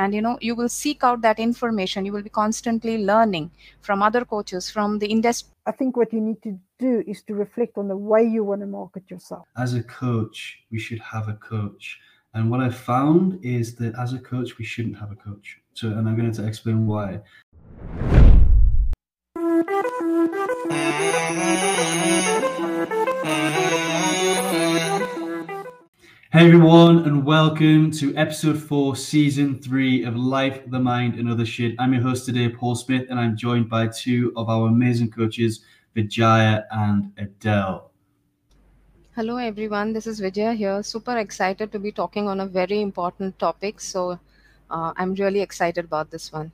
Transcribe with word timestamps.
and 0.00 0.14
you 0.14 0.22
know 0.26 0.36
you 0.40 0.54
will 0.54 0.68
seek 0.68 1.04
out 1.04 1.20
that 1.20 1.38
information. 1.38 2.06
You 2.06 2.12
will 2.14 2.26
be 2.30 2.34
constantly 2.44 2.96
learning 3.12 3.50
from 3.80 4.02
other 4.02 4.24
coaches 4.24 4.70
from 4.70 4.98
the 4.98 5.06
industry. 5.06 5.52
I 5.66 5.72
think 5.72 5.96
what 5.96 6.12
you 6.14 6.22
need 6.28 6.40
to 6.42 6.58
do 6.78 7.04
is 7.06 7.22
to 7.24 7.34
reflect 7.34 7.76
on 7.76 7.86
the 7.88 7.96
way 7.96 8.22
you 8.24 8.42
want 8.42 8.62
to 8.62 8.66
market 8.66 9.04
yourself. 9.10 9.44
As 9.56 9.74
a 9.74 9.82
coach 9.82 10.38
we 10.70 10.78
should 10.78 11.00
have 11.00 11.28
a 11.28 11.34
coach. 11.34 11.98
And 12.32 12.50
what 12.50 12.60
i 12.60 12.70
found 12.70 13.44
is 13.44 13.74
that 13.80 13.92
as 14.04 14.12
a 14.12 14.20
coach 14.32 14.56
we 14.58 14.64
shouldn't 14.64 14.98
have 15.02 15.10
a 15.16 15.20
coach. 15.28 15.58
So 15.74 15.88
and 15.88 16.08
i'm 16.08 16.16
going 16.16 16.32
to 16.32 16.46
explain 16.46 16.86
why 16.86 17.20
Hey 26.32 26.46
everyone, 26.46 26.98
and 27.06 27.26
welcome 27.26 27.90
to 27.90 28.16
episode 28.16 28.56
four, 28.56 28.94
season 28.94 29.60
three 29.60 30.04
of 30.04 30.14
Life, 30.14 30.62
the 30.70 30.78
Mind, 30.78 31.16
and 31.16 31.28
Other 31.28 31.44
Shit. 31.44 31.74
I'm 31.80 31.92
your 31.92 32.04
host 32.04 32.24
today, 32.24 32.48
Paul 32.48 32.76
Smith, 32.76 33.08
and 33.10 33.18
I'm 33.18 33.36
joined 33.36 33.68
by 33.68 33.88
two 33.88 34.32
of 34.36 34.48
our 34.48 34.68
amazing 34.68 35.10
coaches, 35.10 35.64
Vijaya 35.92 36.66
and 36.70 37.12
Adele. 37.18 37.90
Hello 39.16 39.38
everyone, 39.38 39.92
this 39.92 40.06
is 40.06 40.20
Vijaya 40.20 40.52
here. 40.52 40.84
Super 40.84 41.18
excited 41.18 41.72
to 41.72 41.80
be 41.80 41.90
talking 41.90 42.28
on 42.28 42.38
a 42.38 42.46
very 42.46 42.80
important 42.80 43.36
topic. 43.40 43.80
So 43.80 44.12
uh, 44.70 44.92
I'm 44.96 45.14
really 45.14 45.40
excited 45.40 45.84
about 45.84 46.12
this 46.12 46.32
one. 46.32 46.52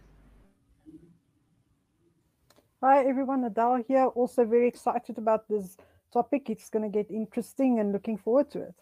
Hi 2.83 3.05
everyone, 3.05 3.45
Adele 3.45 3.85
here. 3.87 4.07
Also 4.07 4.47
very 4.47 4.69
excited 4.69 5.19
about 5.19 5.47
this 5.49 5.77
topic. 6.15 6.49
It's 6.49 6.71
going 6.71 6.91
to 6.91 6.99
get 6.99 7.11
interesting 7.11 7.79
and 7.79 7.93
looking 7.93 8.17
forward 8.17 8.51
to 8.53 8.63
it. 8.63 8.75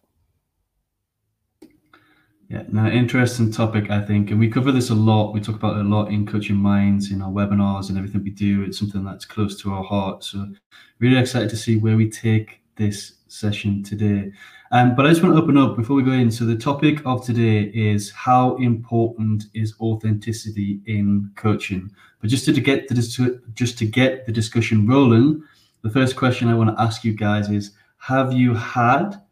Yeah, 2.48 2.65
now 2.69 2.89
interesting 2.89 3.51
topic, 3.51 3.91
I 3.91 4.03
think. 4.03 4.30
And 4.30 4.39
we 4.39 4.51
cover 4.51 4.71
this 4.71 4.91
a 4.91 4.95
lot. 4.95 5.33
We 5.33 5.41
talk 5.41 5.57
about 5.57 5.79
it 5.79 5.87
a 5.87 5.89
lot 5.89 6.11
in 6.11 6.27
Coaching 6.27 6.57
Minds, 6.57 7.11
in 7.11 7.23
our 7.23 7.30
webinars 7.30 7.89
and 7.89 7.97
everything 7.97 8.23
we 8.23 8.30
do. 8.30 8.62
It's 8.62 8.78
something 8.78 9.03
that's 9.03 9.25
close 9.25 9.61
to 9.62 9.73
our 9.73 9.83
heart. 9.83 10.25
So, 10.25 10.53
really 10.98 11.17
excited 11.17 11.48
to 11.50 11.56
see 11.56 11.78
where 11.78 11.97
we 11.97 12.11
take 12.11 12.61
this 12.77 13.15
session 13.28 13.83
today. 13.83 14.31
Um, 14.72 14.95
but 14.95 15.06
I 15.06 15.11
just 15.11 15.22
want 15.22 15.34
to 15.34 15.42
open 15.42 15.56
up 15.56 15.77
before 15.77 15.97
we 15.97 16.03
go 16.03 16.11
in. 16.12 16.31
So, 16.31 16.45
the 16.45 16.56
topic 16.56 17.00
of 17.06 17.25
today 17.25 17.70
is 17.75 18.11
how 18.11 18.56
important 18.56 19.45
is 19.55 19.75
authenticity 19.81 20.81
in 20.84 21.31
coaching? 21.37 21.91
But 22.20 22.28
just 22.28 22.45
to 22.45 22.53
get 22.61 22.89
the 22.89 23.41
just 23.55 23.78
to 23.78 23.87
get 23.87 24.27
the 24.27 24.33
discussion 24.33 24.87
rolling, 24.87 25.42
the 25.83 25.91
first 25.91 26.15
question 26.15 26.48
I 26.48 26.55
want 26.55 26.77
to 26.77 26.83
ask 26.83 27.05
you 27.05 27.15
guys 27.15 27.48
is: 27.48 27.70
Have 27.97 28.34
you 28.34 28.53
had 28.53 29.22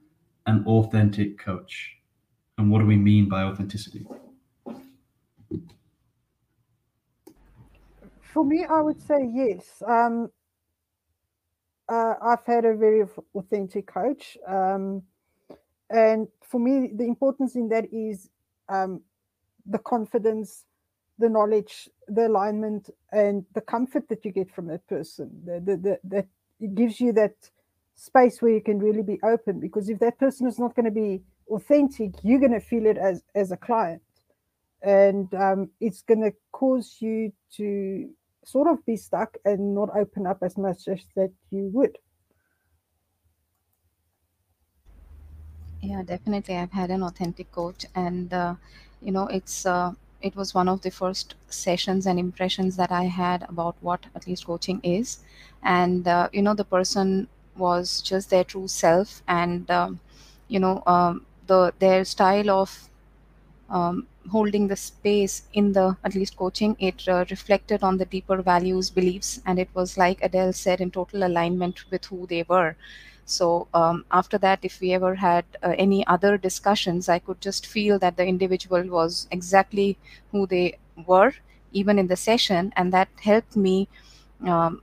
an 0.47 0.65
authentic 0.67 1.39
coach? 1.39 2.02
And 2.63 2.71
what 2.71 2.79
do 2.79 2.87
we 2.87 2.97
mean 2.97 3.29
by 3.29 3.43
authenticity? 3.43 4.07
For 8.21 8.45
me, 8.45 8.65
I 8.65 8.81
would 8.81 9.03
say 9.03 9.29
yes. 9.35 9.83
Um, 9.85 10.31
uh, 11.89 12.15
I've 12.23 12.47
had 12.47 12.65
a 12.65 12.77
very 12.77 13.03
authentic 13.35 13.89
coach. 13.89 14.39
Um, 14.47 15.03
and 15.91 16.29
for 16.41 16.61
me, 16.61 16.93
the 16.95 17.03
importance 17.03 17.57
in 17.57 17.69
that 17.71 17.93
is 17.93 18.31
um, 18.69 19.01
the 19.67 19.81
confidence, 19.81 20.65
the 21.19 21.29
knowledge, 21.29 21.89
the 22.07 22.29
alignment, 22.29 22.91
and 23.11 23.45
the 23.55 23.61
comfort 23.61 24.09
that 24.09 24.25
you 24.25 24.31
get 24.31 24.55
from 24.55 24.69
that 24.69 24.87
person. 24.87 25.33
The, 25.45 25.59
the, 25.59 25.77
the, 25.77 25.99
that 26.05 26.29
it 26.61 26.77
gives 26.77 27.01
you 27.01 27.13
that 27.15 27.35
space 27.97 28.41
where 28.41 28.53
you 28.53 28.61
can 28.61 28.79
really 28.79 29.03
be 29.03 29.19
open. 29.25 29.59
Because 29.59 29.89
if 29.89 29.99
that 29.99 30.17
person 30.21 30.47
is 30.47 30.61
not 30.61 30.77
going 30.77 30.87
to 30.87 30.93
be 30.93 31.23
authentic, 31.53 32.13
you're 32.23 32.41
going 32.41 32.53
to 32.53 32.61
feel 32.61 32.87
it 32.87 32.99
as 32.99 33.23
as 33.35 33.53
a 33.53 33.57
client, 33.57 34.03
and 34.83 35.33
um, 35.35 35.71
it's 35.81 36.03
going 36.03 36.23
to 36.23 36.33
cause 36.53 36.97
you 37.01 37.33
to 37.57 38.11
sort 38.45 38.69
of 38.69 38.85
be 38.85 38.97
stuck 38.97 39.37
and 39.45 39.75
not 39.75 39.89
open 39.97 40.27
up 40.27 40.39
as 40.43 40.57
much 40.59 40.89
as 40.89 41.01
that 41.15 41.31
you 41.51 41.71
would. 41.73 41.97
Yeah, 45.81 46.03
definitely. 46.03 46.57
I've 46.57 46.73
had 46.73 46.91
an 46.91 47.03
authentic 47.03 47.51
coach, 47.53 47.87
and 47.95 48.33
uh, 48.33 48.55
you 49.01 49.13
know, 49.13 49.27
it's 49.27 49.67
uh, 49.67 49.93
it 50.21 50.37
was 50.37 50.55
one 50.55 50.69
of 50.69 50.83
the 50.83 50.91
first 50.91 51.35
sessions 51.49 52.07
and 52.07 52.19
impressions 52.19 52.77
that 52.77 52.93
I 52.93 53.05
had 53.05 53.43
about 53.49 53.77
what 53.81 54.07
at 54.15 54.27
least 54.27 54.47
coaching 54.47 54.81
is, 54.85 55.19
and 55.63 56.07
uh, 56.07 56.29
you 56.33 56.43
know, 56.43 56.55
the 56.55 56.65
person 56.65 57.29
was 57.57 58.01
just 58.01 58.31
their 58.31 58.45
true 58.45 58.69
self, 58.69 59.23
and 59.27 59.71
um, 59.71 60.01
you 60.49 60.61
know, 60.61 60.83
um, 60.87 61.27
the 61.47 61.73
their 61.79 62.05
style 62.05 62.51
of 62.51 62.89
um, 63.71 64.07
holding 64.31 64.69
the 64.69 64.77
space 64.77 65.43
in 65.55 65.73
the 65.73 65.97
at 66.05 66.15
least 66.15 66.37
coaching 66.37 66.77
it 66.79 67.09
uh, 67.09 67.25
reflected 67.31 67.83
on 67.83 67.97
the 67.99 68.05
deeper 68.07 68.43
values 68.43 68.91
beliefs 68.91 69.41
and 69.47 69.59
it 69.59 69.69
was 69.75 69.97
like 69.99 70.23
adele 70.23 70.53
said 70.53 70.81
in 70.81 70.91
total 70.91 71.25
alignment 71.25 71.91
with 71.91 72.05
who 72.07 72.27
they 72.27 72.45
were. 72.49 72.77
So 73.25 73.69
um, 73.75 74.05
after 74.11 74.39
that 74.39 74.61
if 74.63 74.81
we 74.81 74.93
ever 74.93 75.15
had 75.17 75.45
uh, 75.63 75.75
any 75.79 76.07
other 76.07 76.37
discussions 76.37 77.09
i 77.09 77.19
could 77.19 77.41
just 77.41 77.67
feel 77.67 77.99
that 78.01 78.17
the 78.17 78.27
individual 78.27 78.83
was 78.89 79.27
exactly 79.31 79.97
who 80.33 80.47
they 80.47 80.79
were 81.07 81.33
even 81.73 81.99
in 81.99 82.09
the 82.09 82.17
session 82.17 82.73
and 82.77 82.93
that 82.93 83.09
helped 83.23 83.57
me 83.57 83.89
um, 84.47 84.83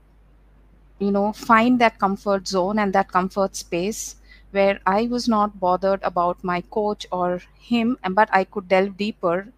you 0.98 1.10
know 1.10 1.32
find 1.32 1.78
that 1.80 1.98
comfort 1.98 2.46
zone 2.46 2.78
and 2.78 2.92
that 2.92 3.10
comfort 3.10 3.56
space 3.56 4.16
where 4.50 4.80
I 4.86 5.06
was 5.06 5.28
not 5.28 5.60
bothered 5.60 6.02
about 6.02 6.44
my 6.44 6.60
coach 6.60 7.06
or 7.12 7.38
him, 7.58 7.98
but 8.12 8.28
I 8.32 8.44
could 8.44 8.68
delve 8.68 8.96
deeper 8.96 9.52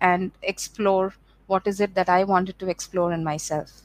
and 0.00 0.32
explore 0.42 1.14
what 1.46 1.66
is 1.66 1.80
it 1.80 1.94
that 1.94 2.08
I 2.08 2.24
wanted 2.24 2.58
to 2.60 2.68
explore 2.68 3.12
in 3.12 3.24
myself. 3.24 3.82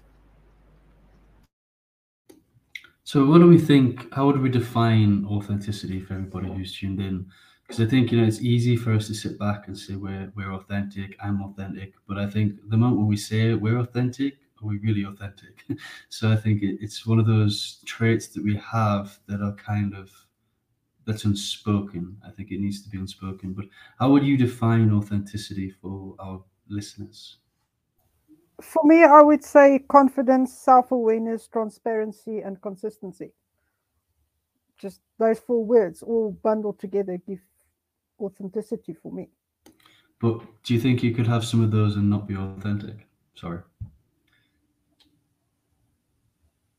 So, 3.04 3.26
what 3.26 3.40
do 3.40 3.48
we 3.48 3.58
think? 3.58 4.14
How 4.14 4.26
would 4.28 4.40
we 4.42 4.50
define 4.50 5.26
authenticity 5.26 6.00
for 6.00 6.14
everybody 6.14 6.48
who's 6.52 6.76
tuned 6.78 7.02
in? 7.02 7.30
Because 7.64 7.82
I 7.82 7.86
think 7.90 8.12
you 8.12 8.20
know 8.20 8.28
it's 8.28 8.42
easy 8.42 8.76
for 8.76 8.94
us 8.94 9.08
to 9.08 9.14
sit 9.14 9.40
back 9.40 9.68
and 9.68 9.78
say 9.78 9.96
we're 9.96 10.32
we're 10.36 10.54
authentic. 10.54 11.16
I'm 11.24 11.42
authentic, 11.42 11.94
but 12.08 12.18
I 12.18 12.30
think 12.30 12.60
the 12.70 12.78
moment 12.78 12.98
when 13.00 13.08
we 13.08 13.18
say 13.18 13.54
we're 13.54 13.80
authentic, 13.80 14.38
are 14.62 14.68
we 14.68 14.78
really 14.80 15.04
authentic? 15.04 15.64
so 16.10 16.32
I 16.32 16.36
think 16.36 16.64
it, 16.64 16.78
it's 16.82 17.06
one 17.06 17.20
of 17.20 17.26
those 17.28 17.82
traits 17.86 18.28
that 18.30 18.44
we 18.44 18.56
have 18.58 19.20
that 19.28 19.42
are 19.42 19.56
kind 19.56 19.96
of 19.96 20.12
that's 21.06 21.26
unspoken. 21.26 22.18
I 22.26 22.32
think 22.32 22.52
it 22.52 22.60
needs 22.60 22.82
to 22.84 22.90
be 22.90 22.98
unspoken. 22.98 23.54
But 23.54 23.66
how 24.00 24.12
would 24.12 24.24
you 24.24 24.38
define 24.38 24.92
authenticity 24.94 25.70
for 25.70 26.16
our 26.20 26.44
listeners? 26.70 27.38
For 28.62 28.84
me, 28.84 29.04
I 29.04 29.22
would 29.22 29.44
say 29.44 29.80
confidence, 29.90 30.54
self 30.54 30.92
awareness, 30.92 31.48
transparency, 31.48 32.40
and 32.40 32.62
consistency. 32.62 33.32
Just 34.78 35.02
those 35.18 35.40
four 35.40 35.66
words 35.66 36.04
all 36.04 36.32
bundled 36.44 36.80
together 36.80 37.20
give 37.28 37.40
authenticity 38.20 38.94
for 38.94 39.12
me. 39.12 39.30
But 40.20 40.42
do 40.64 40.76
you 40.76 40.80
think 40.80 41.02
you 41.02 41.14
could 41.16 41.28
have 41.28 41.44
some 41.44 41.64
of 41.64 41.72
those 41.72 41.96
and 41.96 42.10
not 42.10 42.28
be 42.28 42.36
authentic? 42.36 43.08
Sorry. 43.34 43.60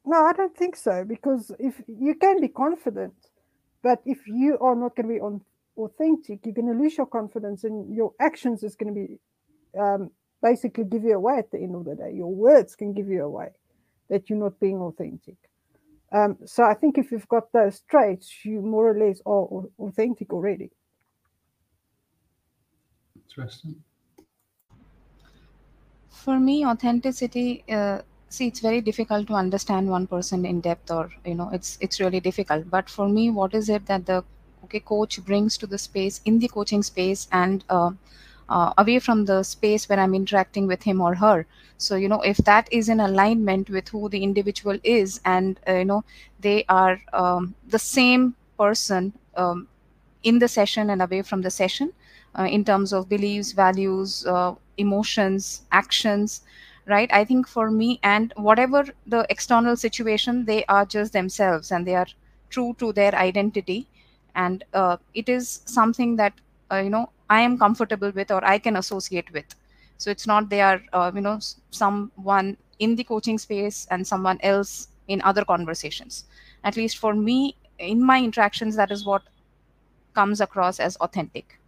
No, 0.05 0.25
I 0.25 0.33
don't 0.33 0.57
think 0.57 0.77
so 0.77 1.05
because 1.05 1.53
if 1.59 1.81
you 1.87 2.15
can 2.15 2.41
be 2.41 2.49
confident, 2.49 3.15
but 3.83 4.01
if 4.05 4.27
you 4.27 4.59
are 4.61 4.75
not 4.75 4.97
going 4.97 5.09
to 5.09 5.15
be 5.15 5.21
on 5.21 5.41
authentic, 5.77 6.41
you're 6.45 6.55
going 6.55 6.73
to 6.73 6.79
lose 6.79 6.97
your 6.97 7.07
confidence, 7.07 7.65
and 7.65 7.95
your 7.95 8.13
actions 8.21 8.63
is 8.63 8.77
going 8.77 8.95
to 8.95 9.01
be 9.01 9.19
um, 9.79 10.11
basically 10.43 10.85
give 10.85 11.05
you 11.05 11.15
away 11.15 11.39
at 11.39 11.51
the 11.51 11.59
end 11.59 11.75
of 11.75 11.85
the 11.85 11.95
day. 11.95 12.13
Your 12.15 12.33
words 12.33 12.77
can 12.77 12.93
give 12.93 13.09
you 13.09 13.25
away 13.25 13.49
that 14.11 14.29
you're 14.29 14.39
not 14.39 14.61
being 14.61 14.79
authentic. 14.79 15.37
Um, 16.13 16.37
so 16.45 16.63
I 16.65 16.75
think 16.75 16.99
if 16.99 17.11
you've 17.11 17.29
got 17.29 17.53
those 17.53 17.81
traits, 17.91 18.45
you 18.45 18.61
more 18.61 18.91
or 18.91 18.99
less 18.99 19.23
are 19.25 19.47
authentic 19.79 20.33
already. 20.33 20.71
Interesting. 23.17 23.77
For 26.11 26.39
me, 26.39 26.67
authenticity 26.67 27.65
uh, 27.71 28.03
see 28.33 28.47
it's 28.49 28.61
very 28.61 28.81
difficult 28.81 29.27
to 29.29 29.35
understand 29.35 29.89
one 29.89 30.07
person 30.07 30.45
in 30.47 30.61
depth 30.61 30.91
or 30.91 31.11
you 31.25 31.35
know 31.35 31.49
it's 31.53 31.79
it's 31.81 32.01
really 32.01 32.21
difficult. 32.21 32.69
But 32.71 32.89
for 32.91 33.09
me 33.09 33.31
what 33.31 33.55
is 33.55 33.69
it 33.69 33.87
that 33.87 34.07
the 34.07 34.25
okay 34.65 34.81
coach 34.81 35.25
brings 35.25 35.59
to 35.59 35.67
the 35.67 35.79
space 35.79 36.21
in 36.25 36.39
the 36.39 36.49
coaching 36.49 36.83
space 36.83 37.29
and 37.33 37.65
uh, 37.69 37.91
uh, 38.49 38.73
away 38.79 38.99
from 38.99 39.25
the 39.25 39.43
space 39.43 39.89
where 39.89 39.99
i'm 40.01 40.15
interacting 40.15 40.67
with 40.67 40.83
him 40.83 41.01
or 41.01 41.15
her? 41.17 41.47
So 41.79 41.97
you 41.97 42.09
know 42.09 42.21
if 42.23 42.37
that 42.39 42.69
is 42.73 42.89
in 42.89 43.01
alignment 43.01 43.71
with 43.71 43.89
who 43.89 44.09
the 44.09 44.23
individual 44.23 44.79
is 44.85 45.21
and 45.25 45.61
uh, 45.69 45.75
you 45.75 45.85
know 45.85 46.05
they 46.41 46.65
are 46.69 47.01
um, 47.13 47.55
the 47.69 47.79
same 47.79 48.35
person 48.59 49.13
um, 49.37 49.69
in 50.23 50.39
the 50.39 50.49
session 50.49 50.91
and 50.91 51.03
away 51.03 51.23
from 51.23 51.43
the 51.43 51.51
session 51.51 51.93
uh, 52.39 52.45
in 52.45 52.65
terms 52.65 52.93
of 52.93 53.09
beliefs 53.09 53.53
values 53.53 54.27
uh, 54.27 54.55
emotions 54.79 55.63
actions 55.73 56.43
right? 56.87 57.11
I 57.13 57.25
think 57.25 57.49
for 57.49 57.71
me 57.71 58.01
and 58.03 58.33
whatever 58.37 58.85
the 59.07 59.27
external 59.31 59.77
situation 59.77 60.45
they 60.45 60.65
are 60.67 60.85
just 60.85 61.13
themselves 61.13 61.71
and 61.71 61.87
they 61.87 61.95
are 61.95 62.07
true 62.51 62.75
to 62.79 62.93
their 62.93 63.15
identity. 63.15 63.89
And 64.35 64.65
uh, 64.75 64.97
it 65.15 65.29
is 65.29 65.63
something 65.67 66.17
that 66.17 66.35
uh, 66.71 66.79
you 66.79 66.91
know 66.91 67.11
i 67.29 67.41
am 67.41 67.59
comfortable 67.59 68.11
with 68.13 68.31
or 68.31 68.45
i 68.45 68.59
can 68.59 68.77
associate 68.77 69.33
with. 69.33 69.55
So 69.99 70.11
it's 70.11 70.27
not 70.27 70.49
they 70.49 70.61
are 70.61 70.83
uh, 70.93 71.11
you 71.15 71.21
know 71.21 71.39
someone 71.71 72.57
in 72.79 72.97
the 72.97 73.05
coaching 73.05 73.39
space 73.39 73.87
and 73.91 74.07
someone 74.07 74.39
else 74.43 74.89
in 75.09 75.23
other 75.23 75.45
conversations. 75.45 76.25
At 76.65 76.77
least 76.77 76.99
for 76.99 77.15
me 77.15 77.57
in 77.79 78.03
my 78.05 78.19
interactions 78.23 78.77
that 78.77 78.91
is 78.91 79.05
what 79.05 79.23
comes 80.15 80.41
across 80.41 80.81
as 80.81 80.97
authentic 80.97 81.59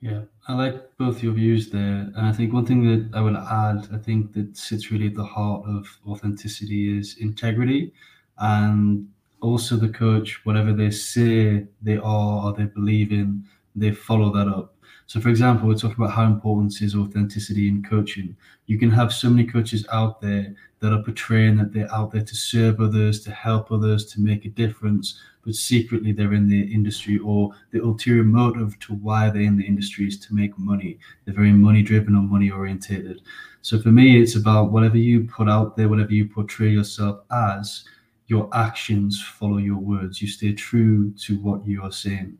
yeah 0.00 0.22
i 0.46 0.54
like 0.54 0.96
both 0.96 1.22
your 1.22 1.32
views 1.32 1.70
there 1.70 2.10
and 2.16 2.26
i 2.26 2.32
think 2.32 2.52
one 2.52 2.64
thing 2.64 2.82
that 2.84 3.16
i 3.16 3.20
would 3.20 3.34
add 3.34 3.88
i 3.92 3.98
think 3.98 4.32
that 4.32 4.56
sits 4.56 4.90
really 4.90 5.08
at 5.08 5.14
the 5.14 5.24
heart 5.24 5.64
of 5.66 5.98
authenticity 6.06 6.96
is 6.98 7.16
integrity 7.18 7.92
and 8.38 9.08
also 9.40 9.76
the 9.76 9.88
coach 9.88 10.44
whatever 10.44 10.72
they 10.72 10.90
say 10.90 11.66
they 11.82 11.96
are 11.96 12.44
or 12.46 12.52
they 12.52 12.64
believe 12.64 13.12
in 13.12 13.44
they 13.74 13.90
follow 13.90 14.32
that 14.32 14.48
up 14.48 14.74
so, 15.08 15.22
for 15.22 15.30
example, 15.30 15.66
we're 15.66 15.74
talking 15.74 15.96
about 15.96 16.12
how 16.12 16.24
important 16.24 16.82
is 16.82 16.94
authenticity 16.94 17.66
in 17.66 17.82
coaching. 17.82 18.36
You 18.66 18.78
can 18.78 18.90
have 18.90 19.10
so 19.10 19.30
many 19.30 19.46
coaches 19.46 19.86
out 19.90 20.20
there 20.20 20.54
that 20.80 20.92
are 20.92 21.02
portraying 21.02 21.56
that 21.56 21.72
they're 21.72 21.90
out 21.90 22.12
there 22.12 22.22
to 22.22 22.36
serve 22.36 22.78
others, 22.78 23.24
to 23.24 23.30
help 23.30 23.72
others, 23.72 24.04
to 24.12 24.20
make 24.20 24.44
a 24.44 24.50
difference, 24.50 25.18
but 25.46 25.54
secretly 25.54 26.12
they're 26.12 26.34
in 26.34 26.46
the 26.46 26.60
industry 26.60 27.18
or 27.20 27.54
the 27.70 27.82
ulterior 27.82 28.22
motive 28.22 28.78
to 28.80 28.92
why 28.96 29.30
they're 29.30 29.40
in 29.40 29.56
the 29.56 29.66
industry 29.66 30.06
is 30.06 30.18
to 30.20 30.34
make 30.34 30.58
money. 30.58 30.98
They're 31.24 31.34
very 31.34 31.52
money 31.52 31.82
driven 31.82 32.14
or 32.14 32.22
money 32.22 32.50
orientated. 32.50 33.22
So 33.62 33.80
for 33.80 33.88
me, 33.88 34.20
it's 34.20 34.36
about 34.36 34.72
whatever 34.72 34.98
you 34.98 35.24
put 35.24 35.48
out 35.48 35.74
there, 35.74 35.88
whatever 35.88 36.12
you 36.12 36.28
portray 36.28 36.68
yourself 36.68 37.20
as, 37.30 37.84
your 38.26 38.50
actions 38.52 39.22
follow 39.22 39.56
your 39.56 39.78
words. 39.78 40.20
You 40.20 40.28
stay 40.28 40.52
true 40.52 41.12
to 41.12 41.38
what 41.38 41.66
you 41.66 41.82
are 41.82 41.92
saying 41.92 42.36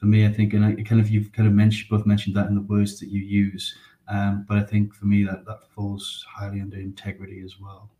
for 0.00 0.06
me, 0.06 0.26
I 0.26 0.32
think, 0.32 0.54
and 0.54 0.64
I 0.64 0.74
kind 0.82 1.00
of 1.00 1.10
you've 1.10 1.30
kind 1.30 1.46
of 1.46 1.54
mentioned 1.54 1.90
both 1.90 2.06
mentioned 2.06 2.34
that 2.34 2.46
in 2.46 2.54
the 2.54 2.62
words 2.62 2.98
that 3.00 3.10
you 3.10 3.20
use, 3.20 3.76
um, 4.08 4.46
but 4.48 4.56
I 4.56 4.62
think 4.62 4.94
for 4.94 5.04
me 5.04 5.24
that 5.24 5.44
that 5.44 5.60
falls 5.74 6.24
highly 6.34 6.60
under 6.60 6.78
integrity 6.78 7.42
as 7.44 7.60
well. 7.60 7.90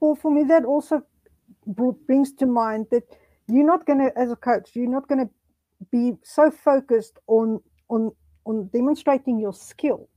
Well, 0.00 0.14
for 0.14 0.30
me, 0.30 0.42
that 0.44 0.64
also 0.64 1.02
brings 1.66 2.32
to 2.32 2.46
mind 2.46 2.86
that 2.90 3.04
you're 3.48 3.66
not 3.66 3.86
going 3.86 3.98
to, 3.98 4.18
as 4.18 4.30
a 4.30 4.36
coach, 4.36 4.70
you're 4.74 4.88
not 4.88 5.06
going 5.06 5.26
to 5.26 5.30
be 5.90 6.14
so 6.22 6.50
focused 6.50 7.18
on 7.26 7.60
on 7.90 8.12
on 8.46 8.68
demonstrating 8.72 9.38
your 9.38 9.52
skill 9.52 10.08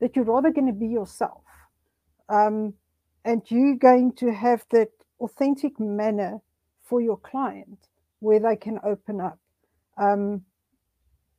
that 0.00 0.16
you're 0.16 0.24
rather 0.24 0.50
going 0.50 0.66
to 0.66 0.72
be 0.72 0.86
yourself, 0.86 1.42
um, 2.30 2.72
and 3.26 3.42
you're 3.50 3.76
going 3.76 4.12
to 4.12 4.32
have 4.32 4.64
that 4.70 4.88
authentic 5.20 5.78
manner 5.78 6.40
for 6.82 7.02
your 7.02 7.18
client 7.18 7.88
where 8.26 8.40
they 8.40 8.56
can 8.56 8.80
open 8.82 9.20
up. 9.20 9.38
Um, 9.96 10.42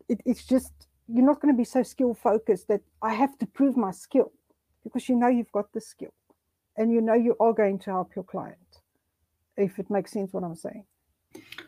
it, 0.07 0.21
it's 0.25 0.45
just, 0.45 0.71
you're 1.07 1.25
not 1.25 1.41
going 1.41 1.53
to 1.53 1.57
be 1.57 1.65
so 1.65 1.83
skill 1.83 2.13
focused 2.13 2.69
that 2.69 2.81
I 3.01 3.13
have 3.13 3.37
to 3.39 3.45
prove 3.45 3.75
my 3.75 3.91
skill 3.91 4.31
because 4.85 5.09
you 5.09 5.15
know 5.15 5.27
you've 5.27 5.51
got 5.51 5.73
the 5.73 5.81
skill 5.81 6.13
and 6.77 6.89
you 6.89 7.01
know 7.01 7.13
you 7.13 7.35
are 7.41 7.51
going 7.51 7.77
to 7.79 7.89
help 7.91 8.15
your 8.15 8.23
client, 8.23 8.71
if 9.57 9.79
it 9.79 9.89
makes 9.89 10.13
sense 10.13 10.31
what 10.31 10.45
I'm 10.45 10.55
saying. 10.55 10.85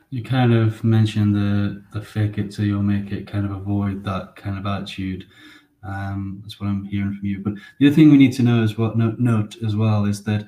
You 0.09 0.23
kind 0.23 0.53
of 0.53 0.83
mentioned 0.83 1.35
the 1.35 1.83
the 1.91 2.01
fake 2.01 2.37
it 2.37 2.51
till 2.51 2.65
you'll 2.65 2.81
make 2.81 3.11
it, 3.11 3.27
kind 3.27 3.45
of 3.45 3.51
avoid 3.51 4.03
that 4.05 4.37
kind 4.37 4.57
of 4.57 4.65
attitude. 4.65 5.25
Um, 5.83 6.39
that's 6.41 6.59
what 6.59 6.67
I'm 6.67 6.85
hearing 6.85 7.13
from 7.15 7.25
you. 7.25 7.39
But 7.39 7.53
the 7.79 7.87
other 7.87 7.95
thing 7.95 8.09
we 8.09 8.17
need 8.17 8.33
to 8.33 8.43
know 8.43 8.63
as 8.63 8.77
well, 8.77 8.95
note, 8.95 9.19
note 9.19 9.57
as 9.65 9.75
well, 9.75 10.05
is 10.05 10.23
that 10.23 10.47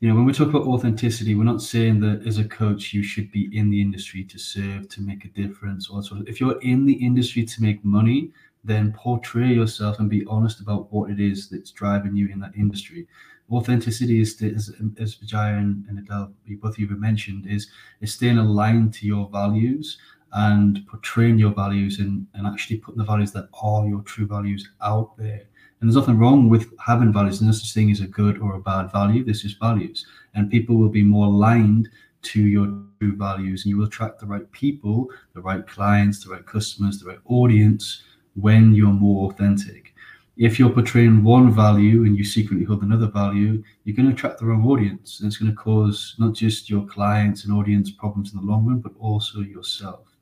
you 0.00 0.08
know, 0.08 0.14
when 0.14 0.26
we 0.26 0.32
talk 0.32 0.48
about 0.48 0.66
authenticity, 0.66 1.34
we're 1.34 1.44
not 1.44 1.62
saying 1.62 2.00
that 2.00 2.26
as 2.26 2.36
a 2.36 2.44
coach 2.44 2.92
you 2.92 3.02
should 3.02 3.30
be 3.32 3.48
in 3.56 3.70
the 3.70 3.80
industry 3.80 4.24
to 4.24 4.38
serve, 4.38 4.88
to 4.90 5.00
make 5.00 5.24
a 5.24 5.28
difference, 5.28 5.88
or 5.88 6.02
sort 6.02 6.20
of. 6.20 6.28
If 6.28 6.38
you're 6.38 6.60
in 6.60 6.84
the 6.84 6.92
industry 6.92 7.46
to 7.46 7.62
make 7.62 7.82
money, 7.82 8.30
then 8.62 8.92
portray 8.92 9.54
yourself 9.54 9.98
and 9.98 10.10
be 10.10 10.26
honest 10.26 10.60
about 10.60 10.92
what 10.92 11.10
it 11.10 11.18
is 11.18 11.48
that's 11.48 11.70
driving 11.70 12.14
you 12.14 12.28
in 12.28 12.40
that 12.40 12.54
industry. 12.56 13.06
Authenticity 13.50 14.20
is, 14.20 14.42
as, 14.42 14.72
as 14.98 15.14
Vijaya 15.14 15.56
and, 15.56 15.86
and 15.88 16.00
Adele, 16.00 16.32
both 16.60 16.72
of 16.72 16.78
you 16.78 16.88
have 16.88 16.98
mentioned, 16.98 17.46
is 17.46 17.70
is 18.02 18.12
staying 18.12 18.38
aligned 18.38 18.92
to 18.94 19.06
your 19.06 19.30
values 19.30 19.96
and 20.32 20.86
portraying 20.88 21.38
your 21.38 21.54
values 21.54 22.00
and, 22.00 22.26
and 22.34 22.46
actually 22.46 22.76
putting 22.76 22.98
the 22.98 23.04
values 23.04 23.32
that 23.32 23.48
are 23.62 23.86
your 23.86 24.02
true 24.02 24.26
values 24.26 24.68
out 24.82 25.16
there 25.16 25.46
and 25.80 25.88
there's 25.88 25.96
nothing 25.96 26.18
wrong 26.18 26.48
with 26.48 26.72
having 26.78 27.12
values. 27.12 27.40
There's 27.40 27.48
no 27.48 27.52
such 27.52 27.74
thing 27.74 27.90
as 27.90 28.00
a 28.00 28.06
good 28.06 28.38
or 28.38 28.54
a 28.54 28.60
bad 28.60 28.90
value. 28.90 29.22
This 29.22 29.44
is 29.44 29.52
values. 29.54 30.06
And 30.34 30.50
people 30.50 30.76
will 30.76 30.88
be 30.88 31.02
more 31.02 31.26
aligned 31.26 31.90
to 32.22 32.40
your 32.40 32.66
true 32.98 33.14
values. 33.14 33.64
And 33.64 33.70
you 33.70 33.76
will 33.76 33.86
attract 33.86 34.20
the 34.20 34.26
right 34.26 34.50
people, 34.52 35.10
the 35.34 35.42
right 35.42 35.66
clients, 35.66 36.24
the 36.24 36.30
right 36.30 36.46
customers, 36.46 36.98
the 36.98 37.10
right 37.10 37.18
audience 37.26 38.02
when 38.34 38.74
you're 38.74 38.88
more 38.88 39.30
authentic. 39.30 39.94
If 40.38 40.58
you're 40.58 40.70
portraying 40.70 41.22
one 41.22 41.52
value 41.52 42.04
and 42.04 42.16
you 42.16 42.24
secretly 42.24 42.64
hold 42.64 42.82
another 42.82 43.06
value, 43.06 43.62
you're 43.84 43.96
going 43.96 44.08
to 44.08 44.14
attract 44.14 44.38
the 44.38 44.46
wrong 44.46 44.66
audience. 44.66 45.20
And 45.20 45.26
it's 45.26 45.36
going 45.36 45.50
to 45.50 45.56
cause 45.56 46.14
not 46.18 46.34
just 46.34 46.70
your 46.70 46.86
clients 46.86 47.44
and 47.44 47.52
audience 47.52 47.90
problems 47.90 48.32
in 48.32 48.40
the 48.40 48.46
long 48.46 48.64
run, 48.66 48.80
but 48.80 48.92
also 48.98 49.40
yourself 49.40 50.15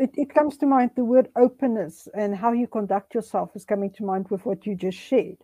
it, 0.00 0.10
it 0.14 0.34
comes 0.34 0.56
to 0.56 0.66
mind 0.66 0.92
the 0.96 1.04
word 1.04 1.28
openness 1.36 2.08
and 2.14 2.34
how 2.34 2.52
you 2.52 2.66
conduct 2.66 3.14
yourself 3.14 3.50
is 3.54 3.66
coming 3.66 3.90
to 3.92 4.04
mind 4.04 4.26
with 4.30 4.46
what 4.46 4.66
you 4.66 4.74
just 4.74 4.98
shared. 4.98 5.36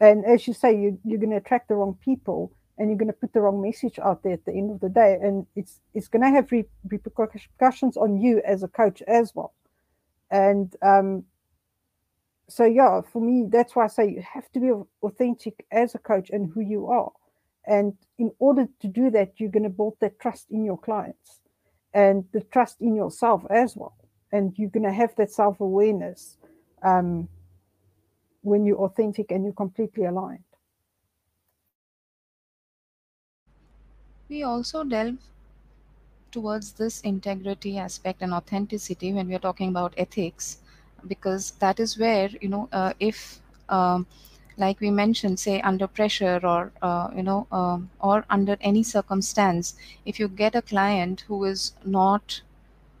And 0.00 0.24
as 0.24 0.46
you 0.46 0.54
say, 0.54 0.72
you, 0.72 0.98
you're 1.04 1.18
going 1.18 1.32
to 1.32 1.36
attract 1.36 1.68
the 1.68 1.74
wrong 1.74 1.98
people 2.02 2.52
and 2.78 2.88
you're 2.88 2.98
going 2.98 3.08
to 3.08 3.12
put 3.12 3.32
the 3.32 3.40
wrong 3.40 3.60
message 3.60 3.98
out 3.98 4.22
there 4.22 4.34
at 4.34 4.44
the 4.44 4.52
end 4.52 4.70
of 4.70 4.78
the 4.78 4.88
day. 4.88 5.18
And 5.20 5.46
it's 5.56 5.80
it's 5.94 6.06
going 6.06 6.22
to 6.22 6.30
have 6.30 6.52
re- 6.52 6.64
repercussions 6.88 7.96
on 7.96 8.20
you 8.20 8.40
as 8.46 8.62
a 8.62 8.68
coach 8.68 9.02
as 9.08 9.32
well. 9.34 9.52
And 10.30 10.72
um, 10.80 11.24
so, 12.48 12.64
yeah, 12.64 13.00
for 13.12 13.20
me, 13.20 13.46
that's 13.50 13.74
why 13.74 13.84
I 13.84 13.88
say 13.88 14.08
you 14.08 14.22
have 14.32 14.48
to 14.52 14.60
be 14.60 14.70
authentic 15.02 15.66
as 15.72 15.96
a 15.96 15.98
coach 15.98 16.30
and 16.30 16.52
who 16.52 16.60
you 16.60 16.86
are. 16.86 17.10
And 17.66 17.94
in 18.18 18.30
order 18.38 18.68
to 18.80 18.86
do 18.86 19.10
that, 19.10 19.32
you're 19.38 19.50
going 19.50 19.64
to 19.64 19.68
build 19.68 19.96
that 20.00 20.20
trust 20.20 20.46
in 20.50 20.64
your 20.64 20.78
clients 20.78 21.40
and 21.98 22.24
the 22.32 22.40
trust 22.54 22.80
in 22.80 22.94
yourself 22.94 23.44
as 23.50 23.76
well. 23.76 23.96
And 24.30 24.56
you're 24.56 24.70
going 24.70 24.84
to 24.84 24.92
have 24.92 25.16
that 25.16 25.32
self 25.32 25.60
awareness 25.60 26.36
um, 26.82 27.28
when 28.42 28.64
you're 28.64 28.84
authentic 28.88 29.32
and 29.32 29.42
you're 29.44 29.60
completely 29.64 30.04
aligned. 30.04 30.44
We 34.28 34.42
also 34.44 34.84
delve 34.84 35.18
towards 36.30 36.72
this 36.72 37.00
integrity 37.00 37.78
aspect 37.78 38.22
and 38.22 38.32
authenticity 38.32 39.12
when 39.12 39.26
we 39.26 39.34
are 39.34 39.44
talking 39.48 39.70
about 39.70 39.94
ethics, 39.96 40.58
because 41.08 41.52
that 41.58 41.80
is 41.80 41.98
where, 41.98 42.28
you 42.40 42.48
know, 42.48 42.68
uh, 42.70 42.92
if 43.00 43.40
um, 43.70 44.06
like 44.58 44.80
we 44.80 44.90
mentioned 44.90 45.38
say 45.40 45.60
under 45.62 45.86
pressure 45.86 46.40
or 46.42 46.72
uh, 46.82 47.08
you 47.16 47.22
know 47.22 47.46
uh, 47.52 47.78
or 48.00 48.24
under 48.30 48.56
any 48.60 48.82
circumstance 48.82 49.74
if 50.04 50.18
you 50.20 50.28
get 50.28 50.54
a 50.54 50.62
client 50.62 51.24
who 51.28 51.44
is 51.44 51.72
not 51.84 52.42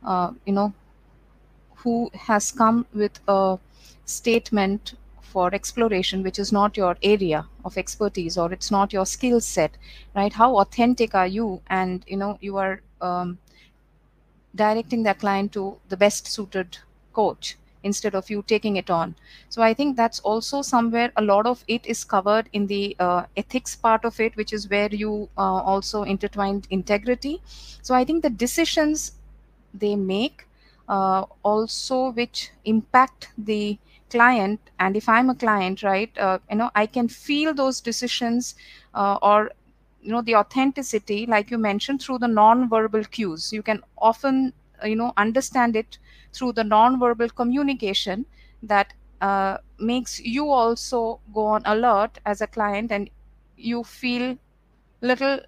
uh, 0.04 0.30
you 0.46 0.52
know 0.52 0.72
who 1.76 2.10
has 2.14 2.52
come 2.52 2.86
with 2.92 3.20
a 3.28 3.58
statement 4.04 4.94
for 5.22 5.54
exploration 5.54 6.22
which 6.22 6.38
is 6.38 6.52
not 6.52 6.76
your 6.76 6.96
area 7.02 7.46
of 7.64 7.76
expertise 7.76 8.38
or 8.38 8.52
it's 8.52 8.70
not 8.70 8.92
your 8.92 9.06
skill 9.06 9.40
set 9.40 9.76
right? 10.14 10.32
How 10.32 10.56
authentic 10.58 11.14
are 11.14 11.26
you? 11.26 11.60
And 11.68 12.04
you 12.06 12.16
know 12.16 12.38
you 12.40 12.56
are 12.56 12.80
um, 13.00 13.38
directing 14.54 15.02
that 15.04 15.20
client 15.20 15.52
to 15.52 15.78
the 15.88 15.96
best 15.96 16.26
suited 16.26 16.78
coach 17.12 17.56
instead 17.82 18.14
of 18.14 18.28
you 18.30 18.42
taking 18.42 18.76
it 18.76 18.90
on. 18.90 19.14
So 19.48 19.62
i 19.62 19.72
think 19.74 19.96
that's 19.96 20.20
also 20.20 20.62
somewhere 20.62 21.12
a 21.16 21.22
lot 21.22 21.46
of 21.46 21.64
it 21.68 21.86
is 21.86 22.04
covered 22.04 22.48
in 22.52 22.66
the 22.66 22.96
uh, 22.98 23.24
ethics 23.36 23.76
part 23.76 24.04
of 24.04 24.18
it 24.20 24.36
which 24.36 24.52
is 24.52 24.68
where 24.70 24.88
you 24.94 25.28
uh, 25.36 25.60
also 25.72 26.02
intertwined 26.04 26.66
integrity. 26.70 27.40
So 27.82 27.94
i 27.94 28.04
think 28.04 28.22
the 28.22 28.30
decisions 28.30 29.12
they 29.74 29.96
make 29.96 30.46
uh, 30.88 31.24
also 31.42 32.10
which 32.12 32.50
impact 32.64 33.28
the 33.36 33.78
client 34.10 34.58
and 34.78 34.96
if 34.96 35.08
i'm 35.08 35.28
a 35.30 35.34
client 35.34 35.82
right 35.82 36.16
uh, 36.18 36.38
you 36.50 36.56
know 36.56 36.70
i 36.74 36.86
can 36.86 37.08
feel 37.08 37.52
those 37.52 37.80
decisions 37.80 38.54
uh, 38.94 39.18
or 39.22 39.50
you 40.02 40.10
know 40.12 40.22
the 40.22 40.34
authenticity 40.34 41.26
like 41.26 41.50
you 41.50 41.58
mentioned 41.58 42.00
through 42.00 42.18
the 42.18 42.28
non-verbal 42.28 43.04
cues. 43.04 43.52
You 43.52 43.62
can 43.62 43.82
often 43.98 44.52
you 44.84 44.96
know 44.96 45.12
understand 45.16 45.76
it 45.76 45.98
through 46.32 46.52
the 46.52 46.64
non-verbal 46.64 47.28
communication 47.30 48.24
that 48.62 48.92
uh, 49.20 49.58
makes 49.78 50.20
you 50.20 50.48
also 50.50 51.20
go 51.34 51.46
on 51.46 51.62
alert 51.64 52.18
as 52.26 52.40
a 52.40 52.46
client 52.46 52.92
and 52.92 53.10
you 53.56 53.82
feel 53.84 54.36
little 55.00 55.40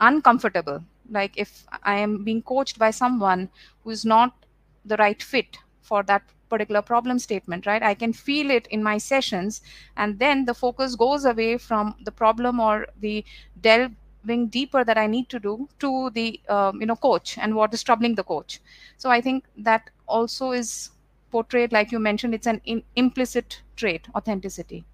uncomfortable. 0.00 0.84
Like 1.10 1.32
if 1.36 1.66
i 1.82 1.96
am 1.96 2.24
being 2.24 2.42
coached 2.42 2.78
by 2.78 2.90
someone 2.90 3.50
who 3.82 3.90
is 3.90 4.04
not 4.04 4.46
the 4.84 4.96
right 4.96 5.22
fit 5.22 5.58
for 5.82 6.02
that 6.04 6.22
particular 6.48 6.82
problem 6.82 7.18
statement 7.18 7.66
right? 7.66 7.82
I 7.82 7.94
can 7.94 8.12
feel 8.12 8.50
it 8.50 8.66
in 8.68 8.82
my 8.82 8.98
sessions 8.98 9.60
and 9.96 10.18
then 10.18 10.44
the 10.44 10.54
focus 10.54 10.94
goes 10.96 11.24
away 11.24 11.58
from 11.58 11.94
the 12.04 12.12
problem 12.12 12.60
or 12.60 12.86
the 13.00 13.24
delve 13.60 13.92
delving 14.24 14.48
deeper 14.48 14.84
that 14.84 14.98
I 14.98 15.06
need 15.06 15.28
to 15.30 15.38
do 15.38 15.68
to 15.80 16.10
the 16.10 16.40
um, 16.48 16.80
you 16.80 16.86
know 16.86 16.96
coach 16.96 17.38
and 17.38 17.54
what 17.54 17.74
is 17.74 17.82
troubling 17.82 18.14
the 18.14 18.24
coach. 18.24 18.60
So 18.96 19.10
I 19.10 19.20
think 19.20 19.44
that 19.58 19.90
also 20.06 20.52
is 20.52 20.90
portrayed 21.30 21.72
like 21.72 21.92
you 21.92 21.98
mentioned. 21.98 22.34
It's 22.34 22.46
an 22.46 22.60
implicit 22.96 23.62
trait, 23.76 24.08
authenticity. 24.14 24.84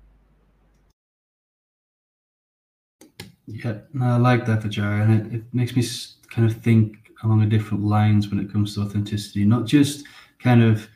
Yeah, 3.46 3.78
I 4.00 4.16
like 4.16 4.46
that, 4.46 4.62
Vijaya, 4.62 5.02
and 5.02 5.26
it, 5.26 5.34
it 5.34 5.42
makes 5.52 5.74
me 5.74 5.82
kind 6.30 6.48
of 6.48 6.56
think 6.62 7.10
along 7.24 7.42
a 7.42 7.46
different 7.46 7.84
lines 7.84 8.28
when 8.30 8.38
it 8.38 8.52
comes 8.52 8.74
to 8.74 8.82
authenticity, 8.82 9.44
not 9.44 9.66
just 9.66 10.06
kind 10.38 10.62
of 10.62 10.88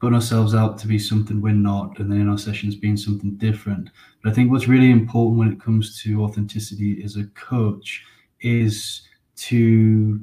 putting 0.00 0.14
ourselves 0.14 0.54
out 0.54 0.78
to 0.78 0.86
be 0.86 0.98
something 0.98 1.40
we're 1.40 1.52
not, 1.52 1.98
and 1.98 2.10
then 2.10 2.20
in 2.20 2.28
our 2.28 2.38
sessions 2.38 2.76
being 2.76 2.96
something 2.96 3.34
different. 3.36 3.90
But 4.22 4.30
I 4.30 4.34
think 4.34 4.50
what's 4.50 4.68
really 4.68 4.90
important 4.90 5.38
when 5.38 5.52
it 5.52 5.60
comes 5.60 6.00
to 6.02 6.22
authenticity 6.22 7.02
as 7.02 7.16
a 7.16 7.24
coach 7.34 8.04
is 8.40 9.02
to 9.36 10.20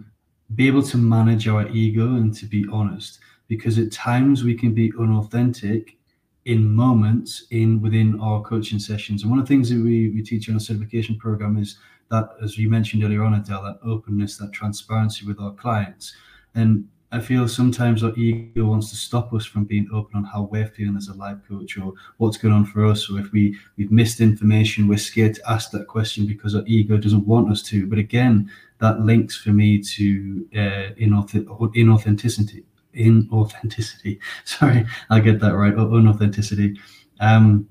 be 0.54 0.68
able 0.68 0.84
to 0.84 0.98
manage 0.98 1.48
our 1.48 1.68
ego 1.70 2.16
and 2.16 2.34
to 2.36 2.46
be 2.46 2.66
honest, 2.72 3.20
because 3.48 3.78
at 3.78 3.92
times 3.92 4.44
we 4.44 4.56
can 4.56 4.74
be 4.74 4.94
unauthentic 5.00 5.98
in 6.46 6.74
moments 6.74 7.46
in 7.50 7.82
within 7.82 8.20
our 8.22 8.42
coaching 8.42 8.80
sessions. 8.80 9.24
And 9.24 9.32
one 9.32 9.40
of 9.40 9.46
the 9.48 9.54
things 9.54 9.70
that 9.70 9.84
we, 9.84 10.10
we 10.10 10.22
teach 10.22 10.48
in 10.48 10.54
our 10.54 10.60
certification 10.60 11.18
program 11.18 11.58
is 11.58 11.78
that, 12.12 12.30
as 12.42 12.58
you 12.58 12.70
mentioned 12.70 13.04
earlier 13.04 13.24
on, 13.24 13.34
Adele, 13.34 13.64
that 13.64 13.80
openness, 13.84 14.38
that 14.38 14.54
transparency 14.54 15.26
with 15.26 15.40
our 15.40 15.54
clients. 15.54 16.16
And 16.54 16.88
I 17.16 17.22
feel 17.22 17.48
sometimes 17.48 18.04
our 18.04 18.14
ego 18.18 18.66
wants 18.66 18.90
to 18.90 18.98
stop 18.98 19.34
us 19.34 19.46
from 19.46 19.64
being 19.64 19.88
open 19.94 20.18
on 20.18 20.26
how 20.26 20.50
we're 20.52 20.68
feeling 20.68 20.98
as 20.98 21.08
a 21.08 21.14
life 21.14 21.38
coach 21.48 21.78
or 21.78 21.94
what's 22.18 22.36
going 22.36 22.54
on 22.54 22.66
for 22.66 22.86
us. 22.86 23.10
Or 23.10 23.18
if 23.20 23.32
we, 23.32 23.58
we've 23.78 23.90
missed 23.90 24.20
information, 24.20 24.90
we're 24.90 24.98
scared 24.98 25.36
to 25.36 25.50
ask 25.50 25.72
that 25.72 25.88
question 25.88 26.28
because 26.28 26.56
our 26.56 26.64
ego 26.68 26.98
doesn't 26.98 27.26
want 27.26 27.50
us 27.50 27.64
to. 27.64 27.88
But 27.88 28.00
again, 28.00 28.52
that 28.80 29.00
links 29.00 29.38
for 29.38 29.52
me 29.52 29.82
to 29.82 30.46
uh, 30.56 30.92
inauthenticity. 31.00 32.64
Inauthenticity. 32.94 34.20
Sorry, 34.44 34.86
I'll 35.10 35.22
get 35.22 35.40
that 35.40 35.56
right. 35.56 35.74
Unauthenticity. 35.74 36.78
Um, 37.22 37.70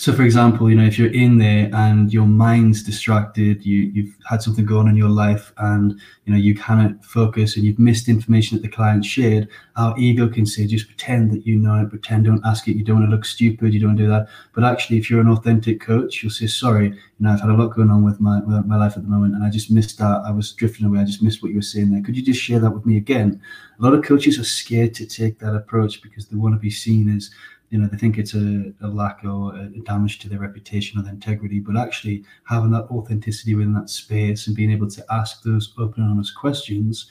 so 0.00 0.14
for 0.14 0.22
example 0.22 0.70
you 0.70 0.74
know 0.74 0.84
if 0.86 0.98
you're 0.98 1.12
in 1.12 1.36
there 1.36 1.68
and 1.74 2.10
your 2.10 2.24
mind's 2.24 2.82
distracted 2.82 3.62
you 3.66 3.80
you've 3.94 4.16
had 4.26 4.40
something 4.40 4.64
going 4.64 4.86
on 4.86 4.88
in 4.88 4.96
your 4.96 5.10
life 5.10 5.52
and 5.58 6.00
you 6.24 6.32
know 6.32 6.38
you 6.38 6.54
cannot 6.54 7.04
focus 7.04 7.56
and 7.56 7.66
you've 7.66 7.78
missed 7.78 8.08
information 8.08 8.56
that 8.56 8.62
the 8.62 8.74
client 8.74 9.04
shared 9.04 9.46
our 9.76 9.94
ego 9.98 10.26
can 10.26 10.46
say 10.46 10.66
just 10.66 10.86
pretend 10.86 11.30
that 11.30 11.46
you 11.46 11.54
know 11.56 11.82
it. 11.82 11.90
Pretend 11.90 12.24
don't 12.24 12.44
ask 12.46 12.66
it. 12.66 12.78
You 12.78 12.84
don't 12.84 13.00
want 13.00 13.10
to 13.10 13.14
look 13.14 13.26
stupid. 13.26 13.74
You 13.74 13.80
don't 13.80 13.96
do 13.96 14.08
that. 14.08 14.28
But 14.54 14.64
actually 14.64 14.96
if 14.96 15.10
you're 15.10 15.20
an 15.20 15.28
authentic 15.28 15.82
coach 15.82 16.22
you'll 16.22 16.32
say 16.32 16.46
sorry 16.46 16.86
you 16.86 16.96
know 17.18 17.32
i've 17.32 17.40
had 17.40 17.50
a 17.50 17.54
lot 17.54 17.74
going 17.74 17.90
on 17.90 18.02
with 18.02 18.20
my 18.20 18.40
my 18.40 18.78
life 18.78 18.96
at 18.96 19.02
the 19.02 19.08
moment 19.08 19.34
and 19.34 19.44
i 19.44 19.50
just 19.50 19.70
missed 19.70 19.98
that. 19.98 20.22
I 20.24 20.30
was 20.30 20.52
drifting 20.52 20.86
away. 20.86 21.00
I 21.00 21.04
just 21.04 21.22
missed 21.22 21.42
what 21.42 21.50
you 21.50 21.56
were 21.56 21.72
saying 21.74 21.90
there. 21.90 22.02
Could 22.02 22.16
you 22.16 22.22
just 22.22 22.40
share 22.40 22.58
that 22.60 22.70
with 22.70 22.86
me 22.86 22.96
again? 22.96 23.38
A 23.78 23.82
lot 23.82 23.92
of 23.92 24.02
coaches 24.02 24.38
are 24.38 24.44
scared 24.44 24.94
to 24.94 25.04
take 25.04 25.38
that 25.40 25.54
approach 25.54 26.02
because 26.02 26.26
they 26.26 26.36
want 26.36 26.54
to 26.54 26.58
be 26.58 26.70
seen 26.70 27.14
as 27.14 27.30
you 27.70 27.78
know 27.78 27.86
they 27.86 27.96
think 27.96 28.18
it's 28.18 28.34
a, 28.34 28.72
a 28.82 28.88
lack 28.88 29.24
or 29.24 29.54
a 29.54 29.68
damage 29.84 30.18
to 30.18 30.28
their 30.28 30.40
reputation 30.40 30.98
or 30.98 31.02
their 31.02 31.12
integrity 31.12 31.60
but 31.60 31.76
actually 31.76 32.24
having 32.48 32.70
that 32.70 32.84
authenticity 32.90 33.54
within 33.54 33.72
that 33.74 33.88
space 33.88 34.46
and 34.46 34.56
being 34.56 34.70
able 34.70 34.88
to 34.88 35.04
ask 35.10 35.42
those 35.42 35.72
open 35.78 36.02
and 36.02 36.12
honest 36.12 36.36
questions 36.36 37.10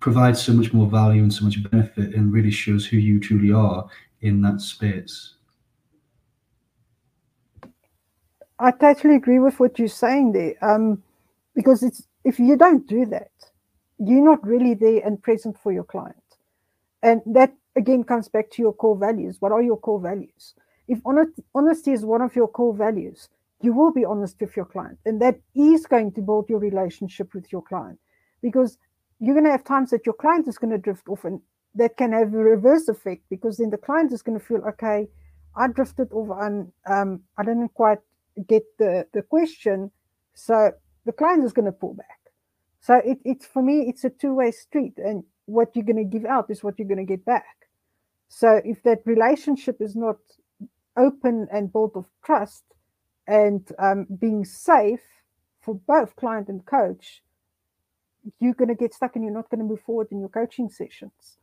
provides 0.00 0.40
so 0.40 0.52
much 0.52 0.72
more 0.72 0.86
value 0.86 1.22
and 1.22 1.32
so 1.32 1.44
much 1.44 1.62
benefit 1.70 2.14
and 2.14 2.32
really 2.32 2.50
shows 2.50 2.86
who 2.86 2.96
you 2.96 3.18
truly 3.18 3.52
are 3.52 3.86
in 4.20 4.40
that 4.40 4.60
space. 4.60 5.34
I 8.60 8.70
totally 8.70 9.16
agree 9.16 9.40
with 9.40 9.58
what 9.58 9.76
you're 9.76 9.88
saying 9.88 10.32
there 10.32 10.54
um, 10.62 11.02
because 11.56 11.82
it's 11.82 12.06
if 12.24 12.38
you 12.38 12.56
don't 12.56 12.86
do 12.86 13.04
that 13.06 13.32
you're 14.04 14.24
not 14.24 14.44
really 14.46 14.74
there 14.74 15.00
and 15.04 15.22
present 15.22 15.58
for 15.58 15.72
your 15.72 15.84
client. 15.84 16.16
And 17.02 17.20
that 17.26 17.54
again 17.76 18.04
comes 18.04 18.28
back 18.28 18.50
to 18.52 18.62
your 18.62 18.72
core 18.72 18.96
values. 18.96 19.36
What 19.40 19.52
are 19.52 19.62
your 19.62 19.78
core 19.78 20.00
values? 20.00 20.54
If 20.88 21.00
honesty 21.54 21.92
is 21.92 22.04
one 22.04 22.22
of 22.22 22.36
your 22.36 22.48
core 22.48 22.74
values, 22.74 23.28
you 23.62 23.72
will 23.72 23.92
be 23.92 24.04
honest 24.04 24.36
with 24.40 24.56
your 24.56 24.64
client. 24.64 24.98
And 25.06 25.22
that 25.22 25.38
is 25.54 25.86
going 25.86 26.12
to 26.12 26.20
build 26.20 26.48
your 26.48 26.58
relationship 26.58 27.32
with 27.34 27.50
your 27.52 27.62
client 27.62 27.98
because 28.42 28.76
you're 29.20 29.34
going 29.34 29.44
to 29.44 29.52
have 29.52 29.64
times 29.64 29.90
that 29.90 30.04
your 30.04 30.14
client 30.14 30.48
is 30.48 30.58
going 30.58 30.72
to 30.72 30.78
drift 30.78 31.08
off 31.08 31.24
and 31.24 31.40
that 31.74 31.96
can 31.96 32.12
have 32.12 32.34
a 32.34 32.38
reverse 32.38 32.88
effect 32.88 33.22
because 33.30 33.56
then 33.56 33.70
the 33.70 33.78
client 33.78 34.12
is 34.12 34.20
going 34.20 34.38
to 34.38 34.44
feel, 34.44 34.62
okay, 34.68 35.08
I 35.56 35.68
drifted 35.68 36.12
off 36.12 36.36
and 36.40 36.72
um, 36.86 37.20
I 37.38 37.44
didn't 37.44 37.72
quite 37.74 38.00
get 38.48 38.64
the, 38.78 39.06
the 39.14 39.22
question. 39.22 39.90
So 40.34 40.72
the 41.06 41.12
client 41.12 41.44
is 41.44 41.52
going 41.52 41.66
to 41.66 41.72
pull 41.72 41.94
back. 41.94 42.18
So 42.80 42.94
it, 43.04 43.18
it's 43.24 43.46
for 43.46 43.62
me, 43.62 43.86
it's 43.88 44.04
a 44.04 44.10
two-way 44.10 44.50
street. 44.50 44.94
And 44.96 45.22
what 45.46 45.74
you're 45.74 45.84
going 45.84 45.96
to 45.96 46.18
give 46.18 46.24
out 46.24 46.50
is 46.50 46.62
what 46.62 46.78
you're 46.78 46.88
going 46.88 47.04
to 47.04 47.04
get 47.04 47.24
back. 47.24 47.68
So 48.28 48.60
if 48.64 48.82
that 48.84 49.02
relationship 49.04 49.76
is 49.80 49.94
not 49.94 50.16
open 50.96 51.48
and 51.52 51.72
built 51.72 51.92
of 51.96 52.06
trust 52.24 52.64
and 53.26 53.66
um, 53.78 54.06
being 54.18 54.44
safe 54.44 55.02
for 55.60 55.74
both 55.74 56.16
client 56.16 56.48
and 56.48 56.64
coach, 56.64 57.22
you're 58.40 58.54
going 58.54 58.68
to 58.68 58.74
get 58.74 58.94
stuck 58.94 59.16
and 59.16 59.24
you're 59.24 59.34
not 59.34 59.50
going 59.50 59.58
to 59.58 59.64
move 59.64 59.80
forward 59.80 60.08
in 60.10 60.20
your 60.20 60.28
coaching 60.28 60.68
sessions. 60.68 61.38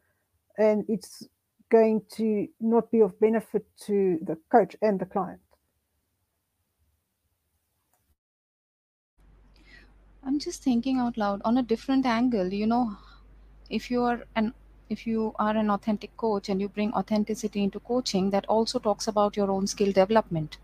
And 0.58 0.86
it's 0.88 1.28
going 1.70 2.02
to 2.16 2.48
not 2.60 2.92
be 2.92 3.02
of 3.02 3.20
benefit 3.20 3.66
to 3.86 4.20
the 4.24 4.38
coach 4.52 4.76
and 4.82 5.00
the 5.00 5.06
client. 5.06 5.40
I'm 10.24 10.40
just 10.40 10.64
thinking 10.64 11.00
out 11.00 11.18
loud 11.18 11.42
on 11.46 11.58
a 11.58 11.64
different 11.64 12.06
angle. 12.06 12.52
You 12.52 12.68
know, 12.68 12.98
if 13.70 13.90
you 13.92 14.04
are 14.04 14.24
an 14.36 14.54
if 14.90 15.06
you 15.06 15.34
are 15.38 15.56
an 15.56 15.70
authentic 15.70 16.16
coach 16.18 16.50
and 16.50 16.60
you 16.60 16.68
bring 16.68 16.92
authenticity 16.94 17.64
into 17.64 17.80
coaching, 17.80 18.32
that 18.32 18.46
also 18.48 18.80
talks 18.80 19.08
about 19.08 19.38
your 19.38 19.52
own 19.52 19.68
skill 19.68 19.92
development, 19.92 20.58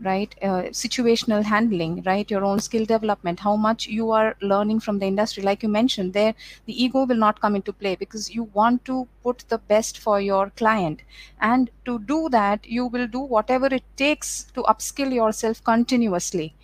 right? 0.00 0.34
Uh, 0.40 0.62
situational 0.82 1.42
handling, 1.42 2.00
right? 2.06 2.30
Your 2.30 2.44
own 2.44 2.60
skill 2.60 2.84
development, 2.84 3.40
how 3.40 3.56
much 3.56 3.88
you 3.88 4.12
are 4.12 4.36
learning 4.40 4.78
from 4.78 5.00
the 5.00 5.06
industry. 5.06 5.42
Like 5.42 5.64
you 5.64 5.68
mentioned, 5.68 6.12
there 6.12 6.34
the 6.66 6.84
ego 6.84 7.04
will 7.04 7.16
not 7.16 7.40
come 7.40 7.56
into 7.56 7.72
play 7.72 7.96
because 7.96 8.32
you 8.32 8.44
want 8.44 8.84
to 8.84 9.08
put 9.24 9.44
the 9.48 9.58
best 9.58 9.98
for 9.98 10.20
your 10.20 10.50
client. 10.50 11.02
And 11.40 11.68
to 11.84 11.98
do 11.98 12.28
that, 12.28 12.64
you 12.64 12.86
will 12.86 13.08
do 13.08 13.20
whatever 13.20 13.66
it 13.66 13.84
takes 13.96 14.44
to 14.54 14.62
upskill 14.62 15.12
yourself 15.12 15.64
continuously 15.64 16.54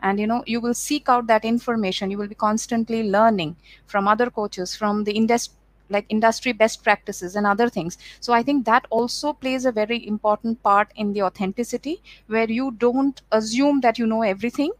and 0.00 0.18
you 0.20 0.26
know 0.26 0.42
you 0.46 0.60
will 0.60 0.74
seek 0.74 1.08
out 1.08 1.26
that 1.26 1.44
information. 1.44 2.10
You 2.10 2.18
will 2.18 2.28
be 2.28 2.34
constantly 2.34 3.02
learning 3.10 3.56
from 3.86 4.08
other 4.08 4.30
coaches 4.30 4.74
from 4.74 5.04
the 5.04 5.12
industry 5.12 5.54
like 5.90 6.04
industry 6.10 6.52
best 6.52 6.84
practices 6.84 7.34
and 7.34 7.46
other 7.46 7.68
things. 7.70 7.96
So 8.20 8.32
i 8.34 8.42
think 8.42 8.66
that 8.66 8.86
also 8.90 9.32
plays 9.32 9.64
a 9.64 9.72
very 9.72 10.06
important 10.06 10.62
part 10.62 10.92
in 10.96 11.12
the 11.14 11.22
authenticity 11.22 12.02
where 12.26 12.50
you 12.50 12.70
don't 12.72 13.22
assume 13.32 13.80
that 13.80 13.98
you 13.98 14.06
know 14.06 14.22
everything 14.22 14.72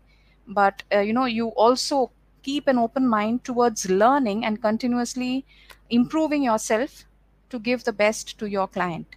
but 0.47 0.83
uh, 0.95 1.01
you 1.01 1.13
know 1.13 1.25
you 1.27 1.49
also 1.49 2.11
keep 2.43 2.67
an 2.67 2.79
open 2.79 3.07
mind 3.09 3.45
towards 3.45 3.89
learning 3.91 4.45
and 4.45 4.63
continuously 4.63 5.45
improving 5.91 6.43
yourself 6.43 7.05
to 7.51 7.59
give 7.59 7.85
the 7.85 7.93
best 7.93 8.39
to 8.39 8.47
your 8.47 8.67
client 8.67 9.17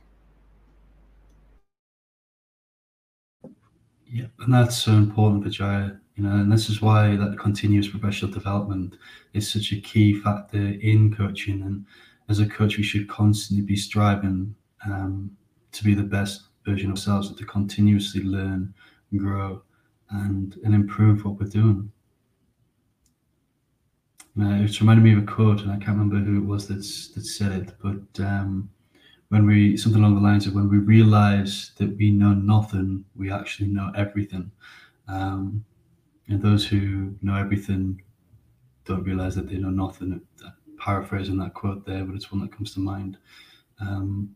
yeah 4.12 4.26
and 4.40 4.54
that's 4.54 4.78
so 4.78 4.92
important 4.92 5.44
vijaya 5.44 5.92
you 6.16 6.24
know 6.24 6.36
and 6.36 6.52
this 6.52 6.70
is 6.70 6.82
why 6.82 7.16
that 7.16 7.40
continuous 7.40 7.88
professional 7.88 8.32
development 8.32 8.96
is 9.34 9.52
such 9.52 9.72
a 9.72 9.80
key 9.82 10.14
factor 10.14 10.58
in 10.82 11.14
coaching. 11.14 11.62
And 11.62 11.86
as 12.30 12.40
a 12.40 12.48
coach 12.48 12.78
we 12.78 12.84
should 12.84 13.08
constantly 13.08 13.66
be 13.66 13.76
striving 13.76 14.56
um, 14.86 15.32
to 15.72 15.84
be 15.84 15.94
the 15.94 16.04
best 16.04 16.44
version 16.66 16.88
of 16.88 16.98
ourselves 16.98 17.30
and 17.30 17.38
to 17.38 17.46
continuously 17.46 18.24
learn 18.24 18.74
grow 19.18 19.62
and 20.12 20.58
and 20.64 20.74
improve 20.74 21.26
what 21.26 21.40
we're 21.40 21.48
doing. 21.48 21.92
Uh, 24.40 24.64
it's 24.64 24.80
reminded 24.80 25.04
me 25.04 25.12
of 25.12 25.24
a 25.24 25.26
quote 25.26 25.60
and 25.60 25.72
i 25.72 25.76
can't 25.76 25.98
remember 25.98 26.16
who 26.16 26.38
it 26.38 26.46
was 26.46 26.66
that's 26.66 27.10
that 27.10 27.26
said 27.26 27.52
it 27.52 27.74
but 27.84 28.24
um, 28.26 28.70
when 29.32 29.46
we 29.46 29.76
something 29.78 30.02
along 30.02 30.16
the 30.16 30.22
lines 30.22 30.46
of 30.46 30.54
when 30.54 30.70
we 30.70 30.78
realize 30.78 31.72
that 31.78 31.96
we 31.98 32.12
know 32.12 32.34
nothing 32.34 33.04
we 33.16 33.32
actually 33.32 33.68
know 33.68 33.92
everything 33.96 34.52
um, 35.08 35.64
and 36.28 36.42
those 36.42 36.66
who 36.66 37.16
know 37.22 37.36
everything 37.36 38.02
don't 38.86 39.04
realize 39.04 39.36
that 39.36 39.48
they 39.48 39.58
know 39.58 39.70
nothing. 39.70 40.22
Paraphrasing 40.80 41.38
that 41.38 41.54
quote 41.54 41.86
there, 41.86 42.04
but 42.04 42.16
it's 42.16 42.32
one 42.32 42.42
that 42.42 42.56
comes 42.56 42.74
to 42.74 42.80
mind. 42.80 43.18
Um, 43.80 44.36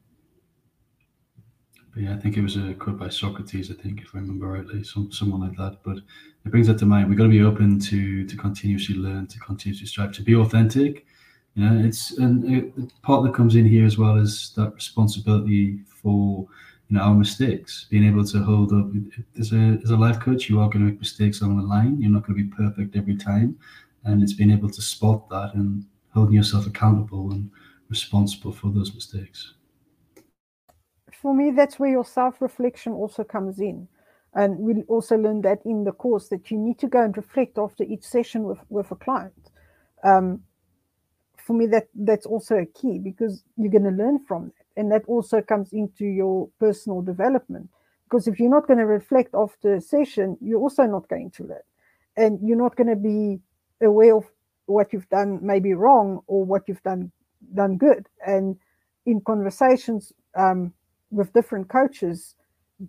but 1.93 2.03
yeah, 2.03 2.13
I 2.13 2.17
think 2.17 2.37
it 2.37 2.41
was 2.41 2.57
a 2.57 2.73
quote 2.73 2.99
by 2.99 3.09
Socrates. 3.09 3.71
I 3.71 3.73
think, 3.73 4.01
if 4.01 4.13
I 4.13 4.19
remember 4.19 4.47
rightly, 4.47 4.83
some 4.83 5.11
someone 5.11 5.41
like 5.41 5.57
that. 5.57 5.79
But 5.83 5.97
it 5.97 6.51
brings 6.51 6.67
that 6.67 6.77
to 6.79 6.85
mind. 6.85 7.09
We've 7.09 7.17
got 7.17 7.23
to 7.23 7.29
be 7.29 7.41
open 7.41 7.79
to 7.79 8.25
to 8.27 8.37
continuously 8.37 8.95
learn, 8.95 9.27
to 9.27 9.39
continuously 9.39 9.87
strive, 9.87 10.11
to 10.13 10.21
be 10.21 10.35
authentic. 10.35 11.05
You 11.55 11.69
know, 11.69 11.87
it's 11.87 12.17
and 12.17 12.43
it, 12.53 13.01
part 13.01 13.23
that 13.23 13.33
comes 13.33 13.55
in 13.55 13.65
here 13.65 13.85
as 13.85 13.97
well 13.97 14.17
is 14.17 14.51
that 14.57 14.73
responsibility 14.73 15.79
for 15.87 16.45
you 16.89 16.97
know 16.97 17.01
our 17.01 17.15
mistakes. 17.15 17.87
Being 17.89 18.05
able 18.05 18.25
to 18.25 18.43
hold 18.43 18.73
up 18.73 18.87
as 19.39 19.53
a 19.53 19.79
as 19.83 19.89
a 19.89 19.95
life 19.95 20.19
coach, 20.19 20.49
you 20.49 20.59
are 20.59 20.69
going 20.69 20.85
to 20.85 20.91
make 20.91 20.99
mistakes 20.99 21.41
along 21.41 21.57
the 21.57 21.63
line. 21.63 22.01
You're 22.01 22.11
not 22.11 22.27
going 22.27 22.37
to 22.37 22.43
be 22.43 22.49
perfect 22.49 22.97
every 22.97 23.15
time, 23.15 23.57
and 24.03 24.21
it's 24.21 24.33
being 24.33 24.51
able 24.51 24.69
to 24.69 24.81
spot 24.81 25.29
that 25.29 25.53
and 25.53 25.85
holding 26.13 26.35
yourself 26.35 26.67
accountable 26.67 27.31
and 27.31 27.49
responsible 27.89 28.51
for 28.51 28.69
those 28.69 28.93
mistakes. 28.93 29.53
For 31.13 31.33
me, 31.33 31.51
that's 31.51 31.79
where 31.79 31.89
your 31.89 32.05
self 32.05 32.41
reflection 32.41 32.91
also 32.91 33.23
comes 33.23 33.59
in. 33.59 33.87
And 34.33 34.59
we 34.59 34.83
also 34.89 35.17
learned 35.17 35.43
that 35.43 35.59
in 35.65 35.85
the 35.85 35.93
course 35.93 36.27
that 36.27 36.51
you 36.51 36.57
need 36.57 36.77
to 36.79 36.89
go 36.89 37.01
and 37.01 37.15
reflect 37.15 37.57
after 37.57 37.85
each 37.85 38.03
session 38.03 38.43
with, 38.43 38.59
with 38.67 38.91
a 38.91 38.95
client. 38.95 39.51
Um, 40.03 40.41
for 41.45 41.53
me, 41.53 41.67
that 41.67 41.87
that's 41.93 42.25
also 42.25 42.55
a 42.55 42.65
key 42.65 42.97
because 42.97 43.43
you're 43.55 43.71
going 43.71 43.83
to 43.83 44.03
learn 44.03 44.19
from 44.27 44.45
that. 44.45 44.65
And 44.81 44.91
that 44.91 45.03
also 45.07 45.41
comes 45.41 45.73
into 45.73 46.03
your 46.03 46.49
personal 46.59 47.01
development. 47.01 47.69
Because 48.05 48.27
if 48.27 48.39
you're 48.39 48.49
not 48.49 48.67
going 48.67 48.79
to 48.79 48.85
reflect 48.85 49.35
after 49.35 49.75
a 49.75 49.81
session, 49.81 50.37
you're 50.41 50.59
also 50.59 50.83
not 50.83 51.07
going 51.07 51.29
to 51.31 51.43
learn. 51.43 51.67
And 52.17 52.39
you're 52.41 52.57
not 52.57 52.75
going 52.75 52.89
to 52.89 52.95
be 52.95 53.39
aware 53.81 54.17
of 54.17 54.25
what 54.65 54.91
you've 54.91 55.09
done 55.09 55.39
maybe 55.43 55.73
wrong 55.75 56.21
or 56.25 56.43
what 56.43 56.63
you've 56.67 56.81
done 56.81 57.11
done 57.53 57.77
good. 57.77 58.07
And 58.25 58.57
in 59.05 59.21
conversations 59.21 60.11
um, 60.35 60.73
with 61.11 61.31
different 61.33 61.69
coaches, 61.69 62.35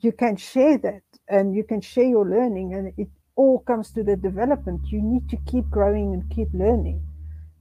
you 0.00 0.12
can 0.12 0.36
share 0.36 0.78
that 0.78 1.02
and 1.28 1.54
you 1.54 1.62
can 1.62 1.82
share 1.82 2.04
your 2.04 2.26
learning 2.26 2.72
and 2.72 2.92
it 2.96 3.08
all 3.36 3.58
comes 3.60 3.90
to 3.92 4.02
the 4.02 4.16
development 4.16 4.80
you 4.86 5.02
need 5.02 5.28
to 5.28 5.36
keep 5.46 5.68
growing 5.68 6.14
and 6.14 6.34
keep 6.34 6.48
learning 6.54 7.02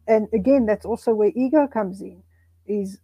and 0.08 0.28
again 0.34 0.66
that's 0.66 0.86
also 0.86 1.14
where 1.14 1.32
ego 1.36 1.68
comes 1.68 2.02
in 2.02 2.22
is 2.68 3.00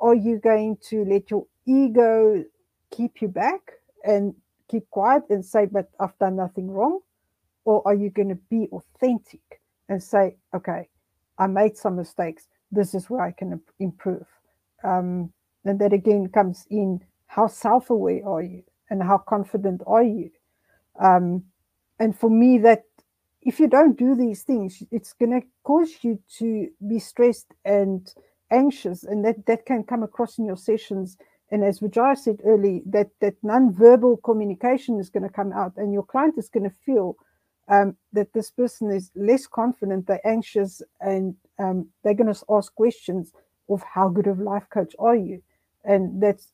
are 0.00 0.14
you 0.14 0.38
going 0.38 0.76
to 0.82 1.04
let 1.04 1.30
your 1.30 1.46
ego 1.66 2.44
keep 2.90 3.22
you 3.22 3.28
back 3.28 3.72
and 4.04 4.34
keep 4.68 4.88
quiet 4.90 5.22
and 5.30 5.44
say 5.44 5.66
but 5.66 5.90
i've 6.00 6.18
done 6.18 6.36
nothing 6.36 6.70
wrong 6.70 7.00
or 7.64 7.82
are 7.86 7.94
you 7.94 8.10
going 8.10 8.28
to 8.28 8.38
be 8.50 8.68
authentic 8.72 9.60
and 9.88 10.02
say 10.02 10.36
okay 10.54 10.88
i 11.38 11.46
made 11.46 11.76
some 11.76 11.96
mistakes. 11.96 12.48
This 12.72 12.94
is 12.94 13.10
where 13.10 13.22
i 13.22 13.32
can 13.32 13.60
improve. 13.80 14.26
Um, 14.84 15.32
and 15.64 15.78
that 15.80 15.92
again 15.92 16.28
comes 16.28 16.66
in 16.70 17.00
how 17.26 17.46
self-aware 17.48 18.26
are 18.26 18.42
you 18.42 18.62
and 18.90 19.02
how 19.02 19.18
confident 19.18 19.82
are 19.86 20.02
you? 20.02 20.30
Um, 21.00 21.44
and 21.98 22.18
for 22.18 22.30
me 22.30 22.58
that 22.58 22.84
if 23.46 23.60
you 23.60 23.68
don't 23.68 23.96
do 23.98 24.14
these 24.14 24.42
things 24.42 24.82
it's 24.90 25.12
going 25.12 25.40
to 25.40 25.46
cause 25.62 25.92
you 26.02 26.18
to 26.38 26.68
be 26.88 26.98
stressed 26.98 27.54
and 27.64 28.14
anxious 28.50 29.04
and 29.04 29.24
that 29.24 29.46
that 29.46 29.64
can 29.64 29.82
come 29.82 30.02
across 30.02 30.38
in 30.38 30.44
your 30.44 30.56
sessions 30.56 31.16
and 31.50 31.64
as 31.64 31.78
Vijaya 31.78 32.16
said 32.16 32.40
early 32.44 32.82
that 32.86 33.08
that 33.20 33.34
non-verbal 33.42 34.18
communication 34.18 35.00
is 35.00 35.10
going 35.10 35.22
to 35.22 35.38
come 35.40 35.52
out 35.52 35.72
and 35.76 35.92
your 35.92 36.04
client 36.04 36.34
is 36.36 36.48
going 36.48 36.68
to 36.68 36.76
feel 36.84 37.16
um, 37.68 37.96
that 38.12 38.32
this 38.32 38.50
person 38.50 38.90
is 38.90 39.10
less 39.16 39.46
confident 39.46 40.06
they're 40.06 40.26
anxious 40.26 40.82
and 41.00 41.34
um, 41.58 41.88
they're 42.02 42.14
going 42.14 42.32
to 42.32 42.44
ask 42.50 42.74
questions 42.74 43.32
of 43.68 43.82
how 43.94 44.08
good 44.08 44.26
of 44.26 44.38
life 44.38 44.66
coach 44.70 44.94
are 44.98 45.16
you 45.16 45.42
and 45.84 46.22
that's 46.22 46.52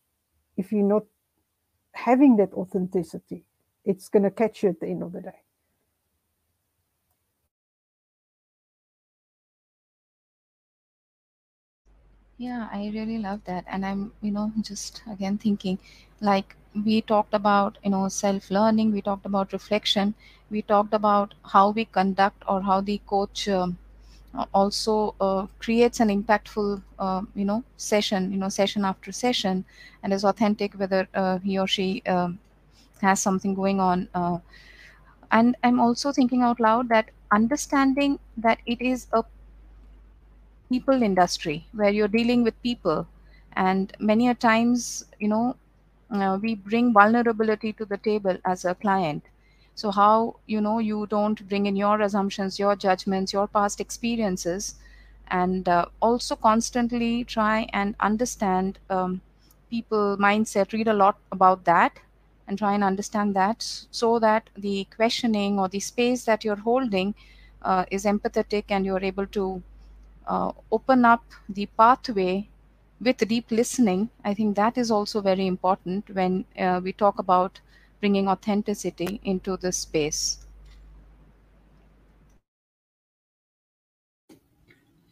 if 0.57 0.73
you're 0.73 0.85
not 0.85 1.05
having 1.93 2.37
that 2.37 2.53
authenticity, 2.55 3.45
it's 3.85 4.09
going 4.09 4.23
to 4.23 4.31
catch 4.31 4.63
you 4.63 4.71
at 4.71 4.81
the 4.81 4.87
end 4.87 5.03
of 5.03 5.13
the 5.13 5.21
day. 5.21 5.41
Yeah, 12.43 12.69
I 12.73 12.91
really 12.95 13.19
love 13.19 13.41
that. 13.45 13.65
And 13.69 13.85
I'm, 13.87 14.13
you 14.23 14.33
know, 14.33 14.53
just 14.61 15.03
again 15.11 15.39
thinking 15.39 15.79
like 16.21 16.57
we 16.85 17.01
talked 17.03 17.35
about, 17.35 17.79
you 17.85 17.91
know, 17.91 18.09
self 18.09 18.51
learning, 18.51 18.93
we 18.93 19.03
talked 19.03 19.27
about 19.27 19.53
reflection, 19.53 20.15
we 20.51 20.63
talked 20.63 20.95
about 20.95 21.35
how 21.53 21.71
we 21.71 21.85
conduct 21.85 22.43
or 22.49 22.63
how 22.63 22.81
the 22.81 22.99
coach 23.07 23.49
um, 23.49 23.79
also 24.55 25.15
uh, 25.21 25.47
creates 25.59 26.01
an 26.01 26.09
impactful 26.09 26.83
uh, 26.99 27.23
you 27.35 27.45
know 27.45 27.65
session 27.77 28.33
you 28.33 28.39
know 28.39 28.49
session 28.49 28.85
after 28.85 29.13
session 29.13 29.65
and 30.03 30.13
is 30.13 30.25
authentic 30.25 30.75
whether 30.75 31.09
uh, 31.15 31.39
he 31.41 31.59
or 31.59 31.67
she 31.69 32.03
um, 32.07 32.39
has 33.03 33.21
something 33.23 33.55
going 33.55 33.81
on 33.81 34.09
uh, 34.15 34.39
and 35.31 35.57
i'm 35.65 35.81
also 35.81 36.13
thinking 36.13 36.43
out 36.43 36.61
loud 36.61 36.89
that 36.89 37.11
understanding 37.33 38.19
that 38.37 38.59
it 38.67 38.81
is 38.81 39.07
a 39.13 39.25
people 40.73 41.03
industry 41.03 41.67
where 41.73 41.91
you're 41.91 42.09
dealing 42.17 42.45
with 42.45 42.63
people. 42.63 43.07
And 43.55 43.93
many 44.01 44.29
a 44.29 44.35
times 44.35 45.05
you 45.21 45.29
know 45.29 45.57
uh, 46.11 46.39
we 46.43 46.55
bring 46.55 46.93
vulnerability 46.93 47.73
to 47.75 47.85
the 47.85 47.99
table 47.99 48.39
as 48.45 48.65
a 48.65 48.75
client. 48.75 49.25
So 49.75 49.91
how 49.91 50.37
you 50.47 50.61
know 50.61 50.79
you 50.79 51.07
don't 51.07 51.47
bring 51.49 51.67
in 51.67 51.77
your 51.77 52.01
assumptions 52.01 52.59
your 52.59 52.77
judgments 52.77 53.33
your 53.33 53.49
past 53.49 53.81
experiences 53.81 54.75
and 55.29 55.69
uh, 55.69 55.87
also 56.01 56.37
constantly 56.37 57.25
try 57.25 57.67
and 57.73 57.95
understand 58.01 58.79
um, 58.91 59.21
people 59.71 60.17
mindset 60.19 60.73
read 60.73 60.89
a 60.89 60.95
lot 60.95 61.17
about 61.33 61.65
that 61.65 61.99
and 62.47 62.59
try 62.59 62.75
and 62.75 62.85
understand 62.85 63.35
that 63.35 63.63
so 63.91 64.19
that 64.19 64.51
the 64.57 64.87
questioning 64.97 65.59
or 65.59 65.69
the 65.69 65.81
space 65.81 66.25
that 66.25 66.45
you're 66.45 66.63
holding 66.71 67.15
uh, 67.63 67.85
is 67.91 68.05
empathetic 68.05 68.65
and 68.69 68.85
you're 68.85 69.03
able 69.03 69.27
to 69.27 69.63
uh, 70.27 70.53
open 70.71 71.05
up 71.05 71.25
the 71.49 71.67
pathway 71.79 72.49
with 73.01 73.19
deep 73.29 73.51
listening 73.51 74.09
i 74.25 74.33
think 74.35 74.55
that 74.57 74.79
is 74.79 74.91
also 74.91 75.21
very 75.21 75.47
important 75.47 76.09
when 76.11 76.45
uh, 76.59 76.81
we 76.83 76.93
talk 76.93 77.19
about 77.19 77.61
bringing 78.03 78.27
authenticity 78.29 79.21
into 79.23 79.57
this 79.57 79.79
space. 79.79 80.39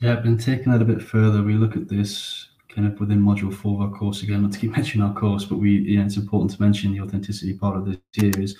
Yeah, 0.00 0.12
I've 0.12 0.24
been 0.24 0.38
taking 0.38 0.72
that 0.72 0.82
a 0.82 0.84
bit 0.84 1.00
further. 1.00 1.42
We 1.42 1.54
look 1.54 1.76
at 1.76 1.88
this 1.88 2.48
kind 2.68 2.86
of 2.88 2.98
within 2.98 3.22
module 3.22 3.54
four 3.54 3.74
of 3.74 3.92
our 3.92 3.96
course 3.96 4.22
again, 4.22 4.42
not 4.42 4.52
to 4.52 4.58
keep 4.58 4.72
mentioning 4.76 5.06
our 5.06 5.14
course, 5.14 5.44
but 5.44 5.58
we 5.58 5.78
yeah, 5.78 6.04
it's 6.04 6.16
important 6.16 6.50
to 6.52 6.62
mention 6.62 6.92
the 6.92 7.00
authenticity 7.00 7.54
part 7.54 7.76
of 7.76 7.86
this 7.86 7.98
here 8.12 8.32
is 8.40 8.56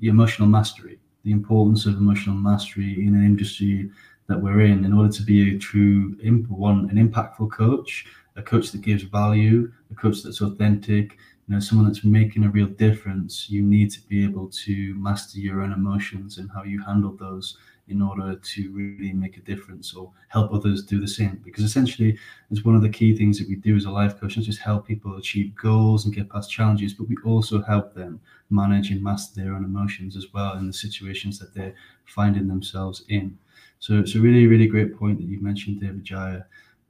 the 0.00 0.08
emotional 0.08 0.48
mastery, 0.48 0.98
the 1.24 1.32
importance 1.32 1.86
of 1.86 1.94
emotional 1.94 2.36
mastery 2.36 3.06
in 3.06 3.14
an 3.14 3.24
industry 3.24 3.90
that 4.32 4.40
we're 4.40 4.62
in 4.62 4.84
in 4.84 4.92
order 4.92 5.12
to 5.12 5.22
be 5.22 5.54
a 5.54 5.58
true 5.58 6.16
one, 6.48 6.88
an 6.90 6.96
impactful 6.96 7.50
coach, 7.50 8.06
a 8.36 8.42
coach 8.42 8.72
that 8.72 8.80
gives 8.80 9.02
value, 9.02 9.70
a 9.90 9.94
coach 9.94 10.22
that's 10.22 10.40
authentic, 10.40 11.18
you 11.48 11.54
know 11.54 11.60
someone 11.60 11.86
that's 11.86 12.04
making 12.04 12.44
a 12.44 12.50
real 12.50 12.68
difference 12.68 13.50
you 13.50 13.62
need 13.62 13.90
to 13.90 14.00
be 14.06 14.22
able 14.24 14.48
to 14.48 14.94
master 14.94 15.38
your 15.38 15.60
own 15.62 15.72
emotions 15.72 16.38
and 16.38 16.50
how 16.54 16.62
you 16.62 16.80
handle 16.82 17.12
those 17.16 17.58
in 17.88 18.00
order 18.00 18.36
to 18.36 18.70
really 18.70 19.12
make 19.12 19.36
a 19.36 19.40
difference 19.40 19.92
or 19.92 20.10
help 20.28 20.52
others 20.54 20.84
do 20.84 21.00
the 21.00 21.08
same. 21.08 21.40
Because 21.44 21.64
essentially 21.64 22.16
it's 22.50 22.64
one 22.64 22.76
of 22.76 22.82
the 22.82 22.88
key 22.88 23.14
things 23.16 23.38
that 23.38 23.48
we 23.48 23.56
do 23.56 23.76
as 23.76 23.86
a 23.86 23.90
life 23.90 24.18
coach 24.20 24.36
not 24.36 24.46
just 24.46 24.60
help 24.60 24.86
people 24.86 25.16
achieve 25.16 25.54
goals 25.56 26.04
and 26.04 26.14
get 26.14 26.30
past 26.30 26.50
challenges 26.50 26.94
but 26.94 27.08
we 27.08 27.16
also 27.24 27.60
help 27.60 27.92
them 27.92 28.20
manage 28.50 28.90
and 28.90 29.02
master 29.02 29.42
their 29.42 29.54
own 29.54 29.64
emotions 29.64 30.16
as 30.16 30.32
well 30.32 30.54
in 30.54 30.66
the 30.68 30.72
situations 30.72 31.38
that 31.38 31.54
they're 31.54 31.74
finding 32.04 32.46
themselves 32.46 33.04
in 33.08 33.36
so 33.82 33.90
it's 33.98 34.14
a 34.14 34.20
really 34.20 34.46
really 34.46 34.66
great 34.66 34.90
point 34.96 35.18
that 35.18 35.26
you've 35.26 35.42
mentioned 35.50 35.80
david 35.80 36.04
jaya 36.04 36.42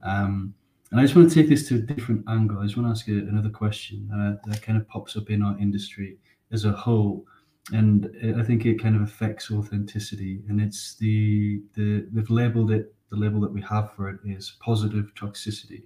um, 0.03 0.53
and 0.93 0.99
I 0.99 1.05
just 1.05 1.15
want 1.15 1.27
to 1.27 1.33
take 1.33 1.49
this 1.49 1.67
to 1.69 1.75
a 1.75 1.79
different 1.79 2.23
angle. 2.29 2.59
I 2.59 2.65
just 2.65 2.77
want 2.77 2.85
to 2.85 2.91
ask 2.91 3.07
you 3.07 3.17
another 3.27 3.49
question 3.49 4.07
uh, 4.13 4.35
that 4.47 4.61
kind 4.61 4.77
of 4.77 4.87
pops 4.87 5.17
up 5.17 5.31
in 5.31 5.41
our 5.41 5.57
industry 5.57 6.19
as 6.51 6.65
a 6.65 6.71
whole, 6.71 7.25
and 7.71 8.15
I 8.37 8.43
think 8.43 8.67
it 8.67 8.79
kind 8.79 8.95
of 8.95 9.01
affects 9.01 9.49
authenticity. 9.49 10.43
And 10.47 10.61
it's 10.61 10.95
the 10.97 11.63
the 11.73 12.07
they've 12.11 12.29
labelled 12.29 12.69
it 12.69 12.93
the 13.09 13.15
label 13.15 13.41
that 13.41 13.51
we 13.51 13.59
have 13.63 13.91
for 13.95 14.07
it 14.07 14.19
is 14.23 14.55
positive 14.59 15.11
toxicity. 15.15 15.85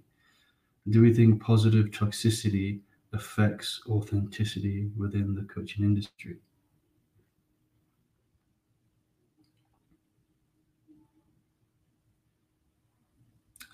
Do 0.89 1.01
we 1.01 1.13
think 1.13 1.41
positive 1.41 1.85
toxicity 1.85 2.81
affects 3.13 3.81
authenticity 3.87 4.89
within 4.97 5.35
the 5.35 5.43
coaching 5.43 5.85
industry? 5.85 6.35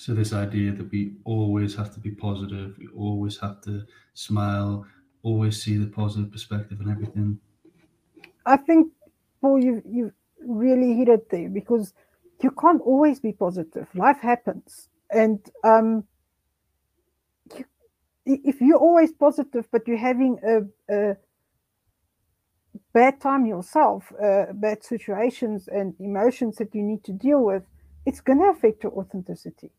So 0.04 0.14
this 0.14 0.34
idea 0.34 0.74
that 0.74 0.92
we 0.92 1.14
always 1.24 1.76
have 1.76 1.94
to 1.94 2.00
be 2.02 2.12
positive, 2.12 2.78
we 2.78 2.88
always 2.88 3.38
have 3.40 3.62
to 3.62 3.86
smile, 4.14 4.86
always 5.22 5.64
see 5.64 5.78
the 5.78 5.88
positive 5.88 6.30
perspective 6.30 6.82
and 6.82 6.92
everything. 6.92 7.40
I 8.46 8.58
think, 8.58 8.92
Paul, 9.40 9.64
you 9.64 9.82
you 9.86 10.12
really 10.46 10.94
hit 10.96 11.08
it 11.08 11.30
there 11.30 11.48
because 11.48 11.94
you 12.42 12.52
can't 12.52 12.82
always 12.82 13.22
be 13.22 13.32
positive. 13.32 13.88
Life 13.96 14.20
happens, 14.20 14.90
and 15.10 15.40
um, 15.64 16.04
you, 17.56 17.64
if 18.26 18.60
you're 18.60 18.84
always 18.88 19.14
positive, 19.14 19.70
but 19.72 19.88
you're 19.88 20.06
having 20.12 20.38
a, 20.46 20.94
a 20.94 21.16
bad 22.94 23.22
time 23.22 23.46
yourself, 23.46 24.12
uh, 24.22 24.52
bad 24.52 24.84
situations 24.84 25.70
and 25.70 25.96
emotions 26.02 26.58
that 26.58 26.76
you 26.76 26.84
need 26.84 27.06
to 27.06 27.14
deal 27.14 27.42
with, 27.42 27.64
it's 28.06 28.20
going 28.20 28.40
to 28.40 28.50
affect 28.50 28.84
your 28.84 28.92
authenticity. 29.00 29.72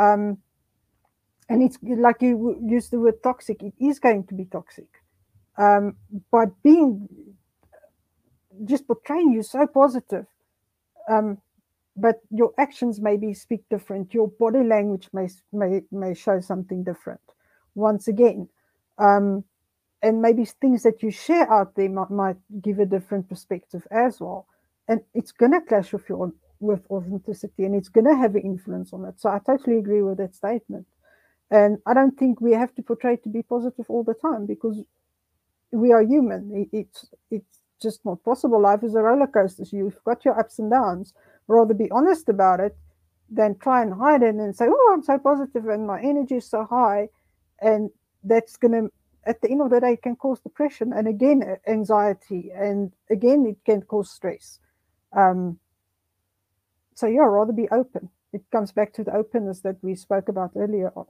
Um, 0.00 0.38
and 1.48 1.62
it's 1.62 1.78
like 1.82 2.22
you 2.22 2.58
use 2.64 2.88
the 2.88 2.98
word 2.98 3.22
toxic, 3.22 3.62
it 3.62 3.74
is 3.80 3.98
going 3.98 4.24
to 4.28 4.34
be 4.34 4.44
toxic. 4.44 4.88
Um, 5.58 5.96
but 6.30 6.48
being 6.62 7.08
just 8.64 8.86
portraying 8.86 9.32
you 9.32 9.42
so 9.42 9.66
positive, 9.66 10.26
um, 11.08 11.38
but 11.96 12.20
your 12.30 12.52
actions 12.56 13.00
maybe 13.00 13.34
speak 13.34 13.62
different. 13.68 14.14
Your 14.14 14.28
body 14.28 14.62
language 14.62 15.08
may 15.12 15.28
may 15.52 15.82
may 15.90 16.14
show 16.14 16.40
something 16.40 16.84
different. 16.84 17.20
Once 17.74 18.08
again, 18.08 18.48
um, 18.98 19.44
and 20.02 20.22
maybe 20.22 20.44
things 20.44 20.82
that 20.84 21.02
you 21.02 21.10
share 21.10 21.50
out 21.52 21.74
there 21.74 21.88
might, 21.88 22.10
might 22.10 22.36
give 22.62 22.78
a 22.78 22.86
different 22.86 23.28
perspective 23.28 23.86
as 23.90 24.20
well. 24.20 24.46
And 24.88 25.00
it's 25.14 25.32
going 25.32 25.52
to 25.52 25.60
clash 25.60 25.92
with 25.92 26.08
your 26.08 26.32
with 26.60 26.82
authenticity, 26.90 27.64
and 27.64 27.74
it's 27.74 27.88
going 27.88 28.06
to 28.06 28.16
have 28.16 28.34
an 28.34 28.42
influence 28.42 28.92
on 28.92 29.04
it. 29.06 29.20
So 29.20 29.30
I 29.30 29.38
totally 29.38 29.78
agree 29.78 30.02
with 30.02 30.18
that 30.18 30.34
statement. 30.34 30.86
And 31.50 31.78
I 31.86 31.94
don't 31.94 32.16
think 32.16 32.40
we 32.40 32.52
have 32.52 32.74
to 32.76 32.82
portray 32.82 33.16
to 33.16 33.28
be 33.28 33.42
positive 33.42 33.86
all 33.88 34.04
the 34.04 34.14
time 34.14 34.46
because 34.46 34.82
we 35.72 35.92
are 35.92 36.02
human. 36.02 36.68
It's 36.72 37.06
it's 37.30 37.60
just 37.82 38.04
not 38.04 38.22
possible. 38.22 38.60
Life 38.60 38.84
is 38.84 38.94
a 38.94 39.02
roller 39.02 39.26
coaster. 39.26 39.64
So 39.64 39.76
you've 39.76 40.04
got 40.04 40.24
your 40.24 40.38
ups 40.38 40.58
and 40.58 40.70
downs. 40.70 41.14
Rather 41.48 41.74
be 41.74 41.90
honest 41.90 42.28
about 42.28 42.60
it 42.60 42.76
than 43.28 43.58
try 43.58 43.82
and 43.82 43.94
hide 43.94 44.22
it 44.22 44.34
and 44.34 44.54
say, 44.54 44.66
"Oh, 44.68 44.90
I'm 44.92 45.02
so 45.02 45.18
positive 45.18 45.66
and 45.66 45.86
my 45.86 46.00
energy 46.00 46.36
is 46.36 46.46
so 46.48 46.64
high," 46.64 47.08
and 47.60 47.90
that's 48.22 48.56
going 48.56 48.72
to 48.72 48.90
at 49.24 49.40
the 49.40 49.50
end 49.50 49.62
of 49.62 49.70
the 49.70 49.80
day 49.80 49.96
can 49.96 50.16
cause 50.16 50.40
depression 50.40 50.92
and 50.92 51.06
again 51.06 51.56
anxiety 51.66 52.50
and 52.54 52.92
again 53.10 53.44
it 53.46 53.58
can 53.64 53.82
cause 53.82 54.10
stress 54.10 54.58
um, 55.16 55.58
so 56.94 57.06
yeah 57.06 57.22
rather 57.22 57.52
be 57.52 57.68
open. 57.70 58.10
It 58.32 58.48
comes 58.52 58.70
back 58.72 58.92
to 58.94 59.02
the 59.04 59.12
openness 59.14 59.60
that 59.62 59.82
we 59.82 59.94
spoke 59.96 60.28
about 60.28 60.52
earlier 60.54 60.92
on. 60.94 61.06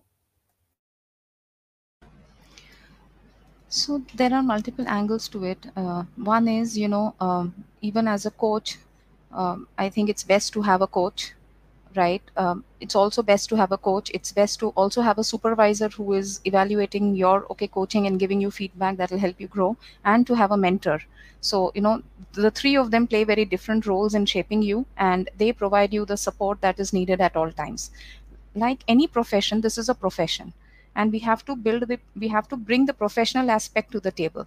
So 3.68 4.02
there 4.14 4.32
are 4.34 4.42
multiple 4.42 4.86
angles 4.88 5.28
to 5.28 5.44
it. 5.44 5.66
Uh, 5.76 6.04
one 6.16 6.46
is 6.48 6.76
you 6.76 6.88
know 6.88 7.14
um, 7.20 7.64
even 7.80 8.06
as 8.08 8.26
a 8.26 8.30
coach 8.30 8.78
um, 9.32 9.68
i 9.78 9.88
think 9.88 10.08
it's 10.10 10.24
best 10.24 10.52
to 10.52 10.62
have 10.62 10.82
a 10.82 10.86
coach 10.88 11.34
right? 11.96 12.22
Um, 12.36 12.64
it's 12.80 12.94
also 12.94 13.22
best 13.22 13.48
to 13.50 13.56
have 13.56 13.72
a 13.72 13.78
coach. 13.78 14.10
It's 14.14 14.32
best 14.32 14.58
to 14.60 14.68
also 14.70 15.00
have 15.02 15.18
a 15.18 15.24
supervisor 15.24 15.88
who 15.88 16.12
is 16.12 16.40
evaluating 16.44 17.14
your 17.14 17.46
okay 17.50 17.66
coaching 17.68 18.06
and 18.06 18.18
giving 18.18 18.40
you 18.40 18.50
feedback 18.50 18.96
that 18.96 19.10
will 19.10 19.18
help 19.18 19.40
you 19.40 19.48
grow 19.48 19.76
and 20.04 20.26
to 20.26 20.34
have 20.34 20.50
a 20.52 20.56
mentor. 20.56 21.00
So 21.40 21.72
you 21.74 21.80
know 21.80 22.02
the 22.32 22.50
three 22.50 22.76
of 22.76 22.90
them 22.90 23.06
play 23.06 23.24
very 23.24 23.44
different 23.44 23.86
roles 23.86 24.14
in 24.14 24.26
shaping 24.26 24.62
you 24.62 24.86
and 24.96 25.28
they 25.36 25.52
provide 25.52 25.92
you 25.92 26.04
the 26.04 26.16
support 26.16 26.60
that 26.60 26.78
is 26.78 26.92
needed 26.92 27.20
at 27.20 27.36
all 27.36 27.50
times. 27.50 27.90
Like 28.54 28.84
any 28.88 29.06
profession 29.06 29.60
this 29.60 29.78
is 29.78 29.88
a 29.88 29.94
profession 29.94 30.52
and 30.96 31.12
we 31.12 31.20
have 31.20 31.44
to 31.46 31.56
build 31.56 31.88
the 31.88 31.98
we 32.16 32.28
have 32.28 32.48
to 32.48 32.56
bring 32.56 32.86
the 32.86 32.94
professional 32.94 33.50
aspect 33.50 33.92
to 33.92 34.00
the 34.00 34.12
table. 34.12 34.46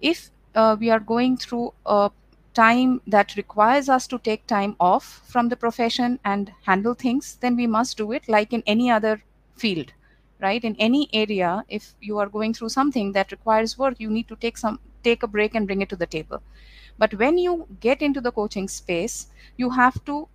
If 0.00 0.30
uh, 0.54 0.76
we 0.78 0.90
are 0.90 1.00
going 1.00 1.36
through 1.36 1.72
a 1.86 2.10
time 2.54 3.00
that 3.06 3.36
requires 3.36 3.88
us 3.88 4.06
to 4.08 4.18
take 4.18 4.46
time 4.46 4.76
off 4.80 5.22
from 5.26 5.48
the 5.48 5.56
profession 5.56 6.18
and 6.24 6.52
handle 6.66 6.94
things, 6.94 7.36
then 7.40 7.56
we 7.56 7.66
must 7.66 7.96
do 7.96 8.12
it 8.12 8.28
like 8.28 8.52
in 8.52 8.62
any 8.66 8.90
other 8.90 9.22
field, 9.56 9.92
right? 10.40 10.62
In 10.62 10.76
any 10.78 11.08
area, 11.12 11.64
if 11.68 11.94
you 12.00 12.18
are 12.18 12.28
going 12.28 12.54
through 12.54 12.70
something 12.70 13.12
that 13.12 13.32
requires 13.32 13.78
work, 13.78 13.94
you 13.98 14.10
need 14.10 14.28
to 14.28 14.36
take 14.36 14.58
some 14.58 14.80
take 15.02 15.22
a 15.22 15.26
break 15.26 15.54
and 15.54 15.66
bring 15.66 15.80
it 15.80 15.88
to 15.88 15.96
the 15.96 16.06
table. 16.06 16.42
But 16.98 17.14
when 17.14 17.38
you 17.38 17.66
get 17.80 18.02
into 18.02 18.20
the 18.20 18.32
coaching 18.32 18.68
space, 18.68 19.28
you 19.56 19.70
have 19.70 20.04
to 20.04 20.28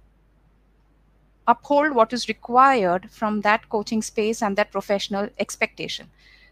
uphold 1.48 1.94
what 1.94 2.12
is 2.14 2.28
required 2.28 3.12
from 3.12 3.42
that 3.42 3.70
coaching 3.70 4.02
space 4.02 4.42
and 4.42 4.56
that 4.56 4.72
professional 4.72 5.30
expectation. 5.38 6.10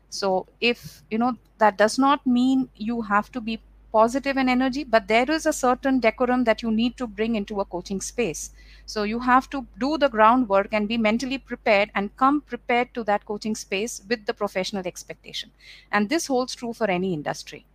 So 0.10 0.46
if 0.62 1.02
you 1.10 1.18
know 1.18 1.38
that 1.58 1.78
does 1.78 1.98
not 1.98 2.26
mean 2.28 2.70
you 2.76 3.02
have 3.02 3.32
to 3.32 3.42
be 3.42 3.60
positive 3.94 4.38
and 4.38 4.50
energy, 4.50 4.84
but 4.84 5.08
there 5.08 5.30
is 5.32 5.46
a 5.46 5.54
certain 5.54 6.00
decorum 6.00 6.44
that 6.46 6.62
you 6.64 6.72
need 6.72 6.98
to 6.98 7.08
bring 7.08 7.36
into 7.36 7.62
a 7.62 7.66
coaching 7.66 8.02
space. 8.02 8.52
So 8.86 9.04
you 9.04 9.20
have 9.20 9.50
to 9.52 9.66
do 9.80 9.98
the 9.98 10.10
groundwork 10.10 10.74
and 10.74 10.88
be 10.88 10.98
mentally 10.98 11.38
prepared 11.38 11.92
and 11.96 12.16
come 12.18 12.42
prepared 12.42 12.94
to 12.96 13.04
that 13.06 13.26
coaching 13.26 13.56
space 13.56 14.02
with 14.10 14.26
the 14.26 14.34
professional 14.34 14.88
expectation. 14.88 15.52
And 15.92 16.10
this 16.10 16.28
holds 16.28 16.56
true 16.56 16.74
for 16.74 16.90
any 16.90 17.14
industry. 17.14 17.66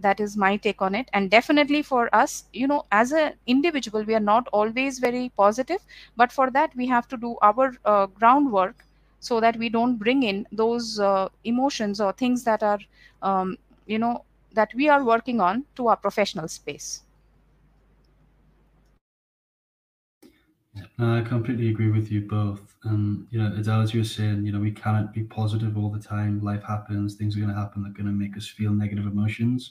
That 0.00 0.20
is 0.20 0.36
my 0.36 0.56
take 0.56 0.82
on 0.82 0.94
it. 0.94 1.08
And 1.12 1.30
definitely 1.30 1.82
for 1.82 2.14
us, 2.14 2.44
you 2.52 2.66
know, 2.66 2.84
as 2.90 3.12
an 3.12 3.34
individual, 3.46 4.02
we 4.04 4.14
are 4.14 4.20
not 4.20 4.48
always 4.52 4.98
very 4.98 5.32
positive, 5.36 5.80
but 6.16 6.32
for 6.32 6.50
that, 6.50 6.74
we 6.76 6.86
have 6.88 7.08
to 7.08 7.16
do 7.16 7.36
our 7.42 7.74
uh, 7.84 8.06
groundwork 8.06 8.84
so 9.20 9.40
that 9.40 9.56
we 9.56 9.68
don't 9.68 9.96
bring 9.96 10.24
in 10.24 10.46
those 10.52 11.00
uh, 11.00 11.28
emotions 11.44 12.00
or 12.00 12.12
things 12.12 12.44
that 12.44 12.62
are, 12.62 12.80
um, 13.22 13.56
you 13.86 13.98
know, 13.98 14.24
that 14.54 14.74
we 14.74 14.88
are 14.88 15.04
working 15.04 15.40
on 15.40 15.64
to 15.76 15.88
our 15.88 15.96
professional 15.96 16.48
space. 16.48 17.02
No, 20.98 21.18
I 21.18 21.22
completely 21.22 21.68
agree 21.68 21.90
with 21.90 22.10
you 22.10 22.22
both. 22.22 22.74
And 22.84 23.26
you 23.30 23.40
know, 23.40 23.54
as 23.56 23.94
you 23.94 24.00
were 24.00 24.04
saying, 24.04 24.44
you 24.44 24.52
know, 24.52 24.58
we 24.58 24.72
cannot 24.72 25.12
be 25.12 25.22
positive 25.22 25.76
all 25.78 25.90
the 25.90 26.00
time. 26.00 26.42
Life 26.42 26.62
happens, 26.64 27.14
things 27.14 27.36
are 27.36 27.40
going 27.40 27.52
to 27.52 27.60
happen 27.60 27.82
that 27.82 27.90
are 27.90 27.92
going 27.92 28.06
to 28.06 28.12
make 28.12 28.36
us 28.36 28.46
feel 28.46 28.72
negative 28.72 29.06
emotions. 29.06 29.70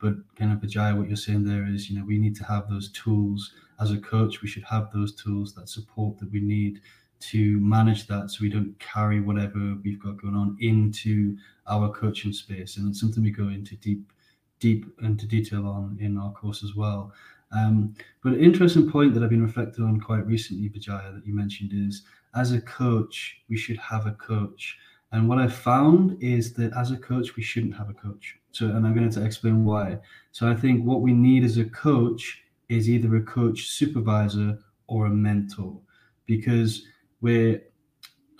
But 0.00 0.14
kind 0.36 0.52
of 0.52 0.60
Vijaya, 0.60 0.94
what 0.94 1.08
you're 1.08 1.16
saying 1.16 1.44
there 1.44 1.66
is, 1.66 1.88
you 1.88 1.98
know, 1.98 2.04
we 2.04 2.18
need 2.18 2.36
to 2.36 2.44
have 2.44 2.68
those 2.68 2.90
tools 2.92 3.52
as 3.80 3.90
a 3.90 3.98
coach. 3.98 4.42
We 4.42 4.48
should 4.48 4.64
have 4.64 4.92
those 4.92 5.14
tools, 5.14 5.54
that 5.54 5.68
support 5.68 6.18
that 6.18 6.30
we 6.30 6.40
need 6.40 6.80
to 7.20 7.58
manage 7.60 8.06
that, 8.08 8.30
so 8.30 8.38
we 8.42 8.50
don't 8.50 8.78
carry 8.78 9.20
whatever 9.20 9.76
we've 9.82 10.02
got 10.02 10.20
going 10.20 10.34
on 10.34 10.56
into 10.60 11.36
our 11.66 11.88
coaching 11.90 12.32
space. 12.32 12.76
And 12.76 12.88
it's 12.88 13.00
something 13.00 13.22
we 13.22 13.30
go 13.30 13.48
into 13.48 13.76
deep 13.76 14.12
deep 14.60 14.86
into 15.02 15.26
detail 15.26 15.66
on 15.66 15.98
in 16.00 16.16
our 16.16 16.32
course 16.32 16.62
as 16.62 16.74
well. 16.74 17.12
Um, 17.52 17.94
but 18.22 18.32
an 18.32 18.40
interesting 18.40 18.90
point 18.90 19.14
that 19.14 19.22
I've 19.22 19.30
been 19.30 19.42
reflecting 19.42 19.84
on 19.84 20.00
quite 20.00 20.26
recently, 20.26 20.68
Vijaya, 20.68 21.12
that 21.12 21.26
you 21.26 21.34
mentioned 21.34 21.70
is 21.72 22.02
as 22.34 22.52
a 22.52 22.60
coach, 22.60 23.42
we 23.48 23.56
should 23.56 23.76
have 23.78 24.06
a 24.06 24.12
coach. 24.12 24.76
And 25.12 25.28
what 25.28 25.38
I 25.38 25.46
found 25.46 26.20
is 26.20 26.52
that 26.54 26.72
as 26.76 26.90
a 26.90 26.96
coach, 26.96 27.36
we 27.36 27.42
shouldn't 27.42 27.76
have 27.76 27.88
a 27.88 27.94
coach. 27.94 28.36
So, 28.50 28.66
and 28.66 28.84
I'm 28.84 28.94
going 28.94 29.08
to 29.08 29.24
explain 29.24 29.64
why. 29.64 29.98
So, 30.32 30.48
I 30.48 30.54
think 30.54 30.84
what 30.84 31.02
we 31.02 31.12
need 31.12 31.44
as 31.44 31.58
a 31.58 31.64
coach 31.66 32.42
is 32.68 32.90
either 32.90 33.14
a 33.14 33.22
coach 33.22 33.68
supervisor 33.68 34.58
or 34.88 35.06
a 35.06 35.10
mentor, 35.10 35.78
because 36.26 36.84
we're 37.20 37.62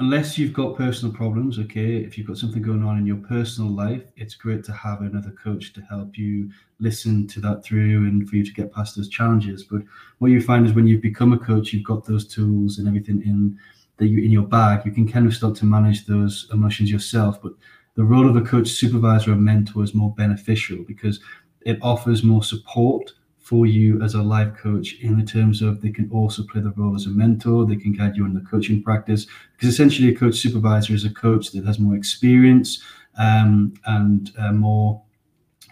unless 0.00 0.36
you've 0.36 0.52
got 0.52 0.76
personal 0.76 1.14
problems, 1.14 1.58
okay, 1.58 1.96
if 1.96 2.18
you've 2.18 2.26
got 2.26 2.38
something 2.38 2.62
going 2.62 2.82
on 2.82 2.98
in 2.98 3.06
your 3.06 3.16
personal 3.16 3.70
life, 3.70 4.02
it's 4.16 4.34
great 4.34 4.64
to 4.64 4.72
have 4.72 5.02
another 5.02 5.30
coach 5.30 5.72
to 5.74 5.80
help 5.82 6.18
you 6.18 6.50
listen 6.80 7.26
to 7.28 7.40
that 7.40 7.64
through 7.64 8.06
and 8.08 8.28
for 8.28 8.36
you 8.36 8.44
to 8.44 8.52
get 8.52 8.72
past 8.72 8.96
those 8.96 9.08
challenges. 9.08 9.62
But 9.62 9.82
what 10.18 10.30
you 10.30 10.40
find 10.40 10.66
is 10.66 10.72
when 10.72 10.86
you've 10.86 11.02
become 11.02 11.32
a 11.32 11.38
coach, 11.38 11.72
you've 11.72 11.84
got 11.84 12.04
those 12.04 12.26
tools 12.26 12.78
and 12.78 12.88
everything 12.88 13.22
in 13.22 13.58
that 13.98 14.08
you 14.08 14.22
in 14.24 14.30
your 14.30 14.46
bag, 14.46 14.84
you 14.84 14.90
can 14.90 15.06
kind 15.06 15.26
of 15.26 15.34
start 15.34 15.54
to 15.56 15.64
manage 15.64 16.06
those 16.06 16.48
emotions 16.52 16.90
yourself. 16.90 17.40
But 17.40 17.52
the 17.94 18.02
role 18.02 18.28
of 18.28 18.36
a 18.36 18.42
coach, 18.42 18.68
supervisor, 18.68 19.32
or 19.32 19.36
mentor 19.36 19.84
is 19.84 19.94
more 19.94 20.12
beneficial 20.16 20.84
because 20.88 21.20
it 21.60 21.78
offers 21.80 22.24
more 22.24 22.42
support 22.42 23.12
for 23.44 23.66
you 23.66 24.00
as 24.02 24.14
a 24.14 24.22
life 24.22 24.56
coach 24.56 24.94
in 25.00 25.18
the 25.18 25.24
terms 25.24 25.60
of 25.60 25.82
they 25.82 25.90
can 25.90 26.10
also 26.10 26.42
play 26.42 26.62
the 26.62 26.70
role 26.70 26.96
as 26.96 27.04
a 27.04 27.10
mentor 27.10 27.66
they 27.66 27.76
can 27.76 27.92
guide 27.92 28.16
you 28.16 28.24
in 28.24 28.32
the 28.32 28.40
coaching 28.40 28.82
practice. 28.82 29.26
Because 29.52 29.68
essentially 29.68 30.08
a 30.08 30.14
coach 30.14 30.36
supervisor 30.36 30.94
is 30.94 31.04
a 31.04 31.12
coach 31.12 31.52
that 31.52 31.66
has 31.66 31.78
more 31.78 31.94
experience 31.94 32.82
um, 33.18 33.74
and 33.84 34.32
uh, 34.38 34.52
more 34.52 35.02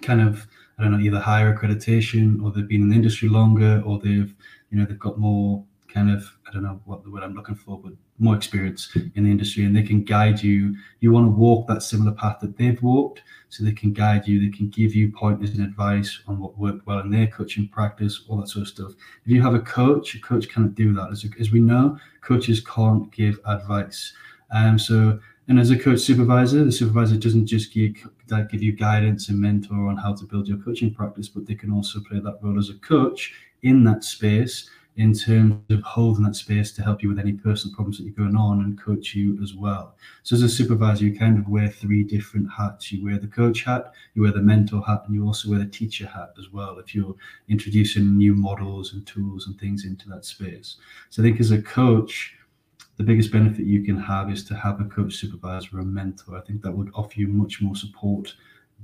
kind 0.03 0.21
of 0.21 0.47
i 0.79 0.83
don't 0.83 0.93
know 0.93 0.99
either 0.99 1.21
higher 1.21 1.57
accreditation 1.57 2.43
or 2.43 2.51
they've 2.51 2.69
been 2.69 2.83
in 2.83 2.89
the 2.89 2.97
industry 2.97 3.29
longer 3.29 3.83
or 3.87 3.99
they've 4.01 4.35
you 4.71 4.79
know 4.79 4.85
they've 4.85 4.99
got 4.99 5.19
more 5.19 5.65
kind 5.92 6.11
of 6.11 6.24
I 6.46 6.52
don't 6.52 6.62
know 6.62 6.81
what 6.85 7.02
the 7.02 7.11
word 7.11 7.22
I'm 7.22 7.35
looking 7.35 7.55
for, 7.55 7.78
but 7.78 7.92
more 8.18 8.37
experience 8.37 8.94
in 9.14 9.24
the 9.24 9.31
industry, 9.31 9.64
and 9.64 9.74
they 9.74 9.83
can 9.83 10.05
guide 10.05 10.42
you. 10.42 10.76
You 11.00 11.12
want 11.12 11.26
to 11.26 11.31
walk 11.31 11.66
that 11.68 11.83
similar 11.83 12.12
path 12.12 12.38
that 12.40 12.57
they've 12.57 12.83
walked, 12.83 13.22
so 13.48 13.64
they 13.64 13.72
can 13.72 13.92
guide 13.92 14.26
you. 14.26 14.40
They 14.40 14.57
can 14.57 14.68
give 14.68 14.94
you 14.94 15.11
pointers 15.12 15.50
and 15.50 15.62
advice 15.64 16.20
on 16.26 16.38
what 16.38 16.59
worked 16.59 16.87
well 16.87 17.00
in 17.00 17.11
their 17.11 17.26
coaching 17.26 17.68
practice, 17.68 18.24
all 18.28 18.38
that 18.38 18.48
sort 18.48 18.62
of 18.62 18.68
stuff. 18.68 18.92
If 19.24 19.33
you 19.33 19.42
have 19.42 19.55
a 19.55 19.61
coach, 19.61 20.14
a 20.14 20.20
coach 20.20 20.48
can't 20.48 20.74
do 20.74 20.92
that. 20.94 21.11
As, 21.11 21.24
as 21.40 21.50
we 21.50 21.61
know, 21.61 21.98
coaches 22.20 22.61
can't 22.61 23.11
give 23.12 23.38
advice. 23.44 24.12
Um, 24.50 24.78
so 24.78 25.18
and 25.48 25.59
as 25.59 25.70
a 25.70 25.78
coach 25.78 26.00
supervisor, 26.00 26.64
the 26.64 26.72
supervisor 26.72 27.16
doesn't 27.16 27.46
just 27.46 27.74
give, 27.74 27.94
give 28.50 28.62
you 28.62 28.72
guidance 28.72 29.28
and 29.28 29.40
mentor 29.40 29.88
on 29.88 29.96
how 29.96 30.14
to 30.14 30.24
build 30.24 30.46
your 30.46 30.59
coaching 30.59 30.94
practice, 30.94 31.28
but 31.28 31.46
they 31.46 31.55
can 31.55 31.72
also 31.72 32.00
play 32.00 32.20
that 32.20 32.38
role 32.42 32.59
as 32.59 32.70
a 32.70 32.74
coach 32.74 33.35
in 33.62 33.83
that 33.85 34.05
space 34.05 34.70
in 34.96 35.14
terms 35.14 35.57
of 35.70 35.83
holding 35.83 36.24
that 36.24 36.37
space 36.37 36.70
to 36.72 36.83
help 36.83 37.02
you 37.02 37.09
with 37.09 37.18
any 37.18 37.33
personal 37.33 37.74
problems 37.74 37.96
that 37.96 38.05
you're 38.05 38.12
going 38.12 38.37
on 38.37 38.61
and 38.61 38.81
coach 38.81 39.14
you 39.14 39.42
as 39.42 39.55
well. 39.55 39.96
So 40.22 40.37
as 40.37 40.42
a 40.42 40.48
supervisor, 40.48 41.05
you 41.05 41.18
kind 41.18 41.38
of 41.38 41.48
wear 41.48 41.68
three 41.68 42.02
different 42.02 42.48
hats. 42.55 42.92
You 42.92 43.02
wear 43.02 43.18
the 43.18 43.26
coach 43.26 43.62
hat, 43.62 43.92
you 44.14 44.22
wear 44.22 44.33
the 44.33 44.42
mentor 44.42 44.83
hat, 44.87 45.05
and 45.07 45.14
you 45.14 45.24
also 45.24 45.48
wear 45.48 45.61
the 45.61 45.66
teacher 45.66 46.07
hat 46.07 46.35
as 46.38 46.50
well 46.50 46.78
if 46.78 46.94
you're 46.94 47.14
introducing 47.48 48.16
new 48.18 48.35
models 48.35 48.92
and 48.92 49.07
tools 49.07 49.46
and 49.46 49.59
things 49.59 49.87
into 49.87 50.09
that 50.11 50.26
space. 50.26 50.76
So 51.09 51.22
I 51.22 51.24
think 51.24 51.40
as 51.40 51.52
a 51.52 51.62
coach, 51.62 52.35
the 52.98 53.05
biggest 53.05 53.33
benefit 53.33 53.64
you 53.64 53.83
can 53.83 53.98
have 53.98 54.31
is 54.31 54.44
to 54.44 54.55
have 54.55 54.81
a 54.81 54.85
coach, 54.85 55.14
supervisor, 55.14 55.78
or 55.78 55.81
a 55.81 55.85
mentor. 55.85 56.37
I 56.37 56.42
think 56.42 56.61
that 56.62 56.72
would 56.72 56.90
offer 56.94 57.18
you 57.18 57.28
much 57.28 57.62
more 57.62 57.74
support 57.74 58.35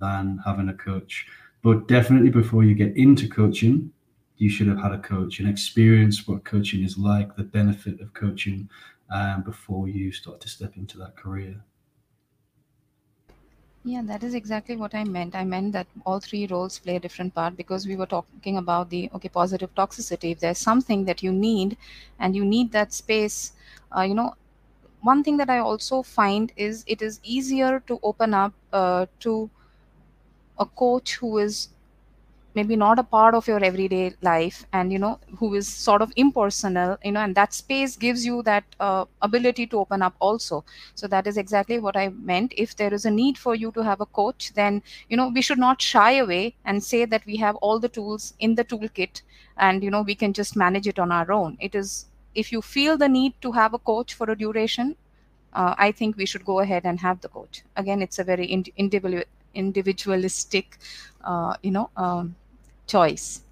than 0.01 0.41
having 0.45 0.71
a 0.71 0.75
coach. 0.75 1.27
But 1.63 1.87
definitely 1.87 2.31
before 2.31 2.65
you 2.65 2.75
get 2.75 2.97
into 2.97 3.29
coaching, 3.29 3.93
you 4.39 4.49
should 4.49 4.69
have 4.69 4.81
had 4.81 4.93
a 4.93 4.99
coach 4.99 5.41
and 5.41 5.49
experience 5.49 6.27
what 6.27 6.45
coaching 6.45 6.83
is 6.85 6.97
like, 6.97 7.37
the 7.37 7.43
benefit 7.43 8.01
of 8.01 8.15
coaching 8.15 8.69
um, 9.11 9.43
before 9.43 9.89
you 9.89 10.13
start 10.13 10.41
to 10.41 10.49
step 10.49 10.77
into 10.77 10.99
that 10.99 11.17
career. 11.17 11.63
Yeah, 13.85 14.03
that 14.03 14.23
is 14.23 14.35
exactly 14.35 14.77
what 14.77 14.95
I 14.95 15.05
meant. 15.05 15.35
I 15.35 15.45
meant 15.45 15.73
that 15.73 15.87
all 16.05 16.21
three 16.21 16.47
roles 16.47 16.79
play 16.79 16.97
a 16.97 17.01
different 17.01 17.35
part 17.35 17.57
because 17.57 17.87
we 17.87 17.97
were 17.97 18.07
talking 18.07 18.59
about 18.59 18.91
the 18.91 19.09
okay 19.15 19.29
positive 19.29 19.75
toxicity. 19.75 20.33
If 20.33 20.41
there's 20.41 20.59
something 20.59 21.05
that 21.07 21.23
you 21.23 21.33
need, 21.33 21.77
and 22.19 22.37
you 22.37 22.45
need 22.45 22.73
that 22.73 22.93
space, 22.93 23.53
uh, 23.97 24.03
you 24.03 24.15
know, 24.15 24.35
one 25.01 25.23
thing 25.23 25.37
that 25.39 25.49
I 25.49 25.59
also 25.59 26.03
find 26.03 26.53
is 26.57 26.85
it 26.87 27.03
is 27.03 27.21
easier 27.23 27.81
to 27.87 27.99
open 28.03 28.35
up 28.35 28.53
uh, 28.73 29.07
to 29.21 29.49
a 30.59 30.67
coach 30.67 31.17
who 31.17 31.39
is 31.39 31.69
maybe 32.55 32.77
not 32.77 32.99
a 32.99 33.03
part 33.03 33.35
of 33.35 33.47
your 33.47 33.63
everyday 33.65 34.13
life 34.23 34.67
and 34.73 34.93
you 34.93 34.99
know 34.99 35.19
who 35.39 35.55
is 35.55 35.69
sort 35.69 36.03
of 36.03 36.13
impersonal 36.17 36.97
you 37.05 37.13
know 37.13 37.21
and 37.21 37.35
that 37.35 37.53
space 37.53 37.97
gives 37.97 38.25
you 38.27 38.43
that 38.43 38.65
uh, 38.81 39.05
ability 39.23 39.67
to 39.67 39.79
open 39.79 40.03
up 40.03 40.15
also. 40.21 40.65
So 40.95 41.07
that 41.09 41.27
is 41.27 41.37
exactly 41.37 41.79
what 41.79 41.97
i 41.97 42.09
meant. 42.09 42.53
If 42.57 42.77
there 42.77 42.93
is 42.93 43.05
a 43.05 43.11
need 43.11 43.39
for 43.39 43.55
you 43.55 43.71
to 43.73 43.83
have 43.83 44.01
a 44.01 44.07
coach 44.07 44.53
then 44.55 44.83
you 45.09 45.17
know 45.17 45.29
we 45.29 45.43
should 45.43 45.59
not 45.59 45.81
shy 45.83 46.13
away 46.13 46.55
and 46.65 46.83
say 46.83 47.05
that 47.05 47.25
we 47.27 47.37
have 47.37 47.57
all 47.57 47.79
the 47.79 47.89
tools 47.89 48.35
in 48.41 48.55
the 48.55 48.65
toolkit 48.65 49.23
and 49.57 49.83
you 49.83 49.91
know 49.91 50.03
we 50.03 50.15
can 50.15 50.33
just 50.33 50.57
manage 50.57 50.87
it 50.89 50.99
on 50.99 51.13
our 51.13 51.31
own. 51.33 51.57
It 51.61 51.75
is 51.75 52.07
if 52.35 52.53
you 52.53 52.63
feel 52.63 52.97
the 52.97 53.09
need 53.09 53.35
to 53.43 53.53
have 53.53 53.75
a 53.75 53.79
coach 53.79 54.15
for 54.15 54.31
a 54.31 54.37
duration 54.37 54.97
uh, 55.53 55.75
i 55.79 55.91
think 55.93 56.17
we 56.17 56.27
should 56.27 56.45
go 56.45 56.61
ahead 56.61 56.85
and 56.85 57.01
have 57.01 57.21
the 57.21 57.29
coach. 57.29 57.63
Again 57.77 58.03
it's 58.03 58.19
a 58.19 58.25
very 58.25 58.47
individual 58.47 59.23
individualistic, 59.55 60.79
you 61.63 61.71
know, 61.71 61.91
um, 61.97 62.35
choice. 62.87 63.43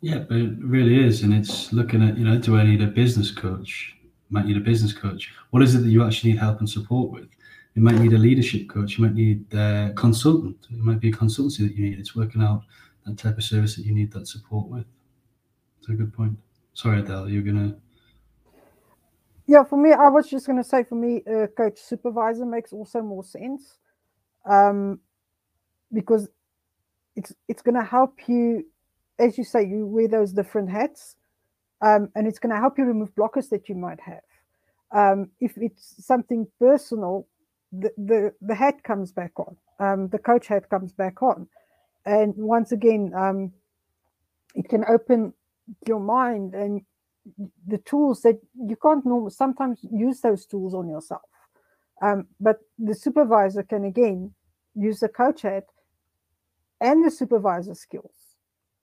Yeah, 0.00 0.18
but 0.18 0.36
it 0.36 0.52
really 0.58 1.04
is, 1.04 1.22
and 1.22 1.32
it's 1.32 1.72
looking 1.72 2.02
at 2.02 2.18
you 2.18 2.24
know, 2.24 2.38
do 2.38 2.58
I 2.58 2.64
need 2.64 2.82
a 2.82 2.88
business 2.88 3.30
coach? 3.30 3.96
might 4.32 4.46
need 4.46 4.56
a 4.56 4.60
business 4.60 4.92
coach. 4.92 5.32
What 5.50 5.62
is 5.62 5.74
it 5.74 5.80
that 5.80 5.90
you 5.90 6.04
actually 6.04 6.32
need 6.32 6.38
help 6.38 6.58
and 6.58 6.68
support 6.68 7.12
with? 7.12 7.28
You 7.74 7.82
might 7.82 7.96
need 7.96 8.12
a 8.12 8.18
leadership 8.18 8.68
coach. 8.68 8.98
You 8.98 9.04
might 9.04 9.14
need 9.14 9.52
a 9.54 9.92
consultant. 9.94 10.56
It 10.70 10.78
might 10.78 11.00
be 11.00 11.10
a 11.10 11.12
consultancy 11.12 11.58
that 11.58 11.76
you 11.76 11.84
need. 11.84 11.98
It's 11.98 12.16
working 12.16 12.42
out 12.42 12.62
that 13.06 13.18
type 13.18 13.36
of 13.36 13.44
service 13.44 13.76
that 13.76 13.84
you 13.84 13.94
need 13.94 14.10
that 14.12 14.26
support 14.26 14.68
with. 14.68 14.84
That's 15.76 15.90
a 15.90 15.92
good 15.92 16.12
point. 16.12 16.38
Sorry, 16.74 17.00
Adele, 17.00 17.28
you're 17.28 17.42
gonna. 17.42 17.76
Yeah, 19.46 19.64
for 19.64 19.76
me, 19.76 19.92
I 19.92 20.08
was 20.08 20.28
just 20.28 20.46
gonna 20.46 20.64
say, 20.64 20.84
for 20.84 20.94
me, 20.94 21.22
uh, 21.26 21.46
coach 21.48 21.78
supervisor 21.78 22.46
makes 22.46 22.72
also 22.72 23.02
more 23.02 23.24
sense 23.24 23.78
um, 24.46 25.00
because 25.92 26.28
it's 27.16 27.32
it's 27.48 27.62
going 27.62 27.76
to 27.76 27.84
help 27.84 28.28
you, 28.28 28.64
as 29.18 29.38
you 29.38 29.44
say, 29.44 29.66
you 29.66 29.86
wear 29.86 30.08
those 30.08 30.32
different 30.32 30.70
hats, 30.70 31.16
um, 31.82 32.10
and 32.14 32.26
it's 32.26 32.38
going 32.40 32.54
to 32.54 32.60
help 32.60 32.78
you 32.78 32.84
remove 32.84 33.14
blockers 33.14 33.50
that 33.50 33.68
you 33.68 33.74
might 33.76 34.00
have. 34.00 34.22
Um, 34.94 35.30
if 35.40 35.52
it's 35.56 36.06
something 36.06 36.46
personal, 36.60 37.28
the, 37.72 37.90
the 37.98 38.32
the 38.42 38.54
hat 38.54 38.84
comes 38.84 39.12
back 39.12 39.32
on, 39.38 39.56
um, 39.80 40.08
the 40.08 40.18
coach 40.18 40.48
hat 40.48 40.70
comes 40.70 40.92
back 40.92 41.22
on, 41.22 41.48
and 42.06 42.34
once 42.36 42.72
again, 42.72 43.12
um, 43.16 43.52
it 44.54 44.68
can 44.68 44.84
open 44.88 45.32
your 45.86 46.00
mind 46.00 46.54
and 46.54 46.82
the 47.68 47.78
tools 47.78 48.22
that 48.22 48.38
you 48.54 48.76
can't 48.82 49.06
normally 49.06 49.30
sometimes 49.30 49.80
use 49.92 50.20
those 50.20 50.46
tools 50.46 50.74
on 50.74 50.88
yourself 50.88 51.22
um, 52.02 52.26
but 52.40 52.58
the 52.78 52.94
supervisor 52.94 53.62
can 53.62 53.84
again 53.84 54.32
use 54.74 55.00
the 55.00 55.08
coach 55.08 55.42
hat 55.42 55.64
and 56.82 57.04
the 57.04 57.10
supervisor 57.10 57.74
skills 57.74 58.36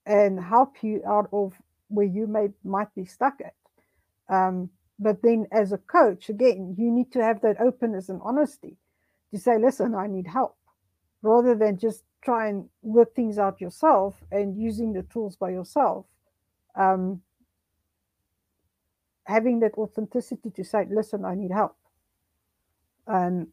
and 0.06 0.40
help 0.40 0.82
you 0.82 1.04
out 1.08 1.30
of 1.34 1.54
where 1.90 2.06
you 2.08 2.26
may 2.28 2.50
might 2.64 2.94
be 2.96 3.06
stuck 3.06 3.36
at. 3.42 3.56
Um, 4.34 4.72
but 4.98 5.22
then 5.22 5.48
as 5.52 5.72
a 5.72 5.78
coach, 5.78 6.30
again, 6.30 6.76
you 6.78 6.92
need 6.92 7.12
to 7.14 7.24
have 7.24 7.42
that 7.42 7.62
openness 7.62 8.10
and 8.10 8.22
honesty 8.24 8.78
to 9.32 9.40
say, 9.40 9.60
listen, 9.60 9.96
I 9.96 10.08
need 10.08 10.28
help, 10.28 10.58
rather 11.22 11.56
than 11.56 11.78
just 11.78 12.04
try 12.24 12.48
and 12.50 12.70
work 12.82 13.16
things 13.16 13.38
out 13.38 13.62
yourself 13.62 14.24
and 14.32 14.58
using 14.58 14.94
the 14.94 15.04
tools 15.04 15.36
by 15.36 15.52
yourself. 15.52 16.06
Um, 16.76 17.22
having 19.26 19.60
that 19.60 19.74
authenticity 19.78 20.50
to 20.52 20.64
say, 20.64 20.88
listen, 20.90 21.26
I 21.26 21.36
need 21.36 21.52
help 21.52 21.76
and 23.08 23.48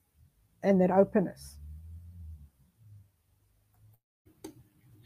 and 0.62 0.80
that 0.80 0.90
openness. 0.90 1.58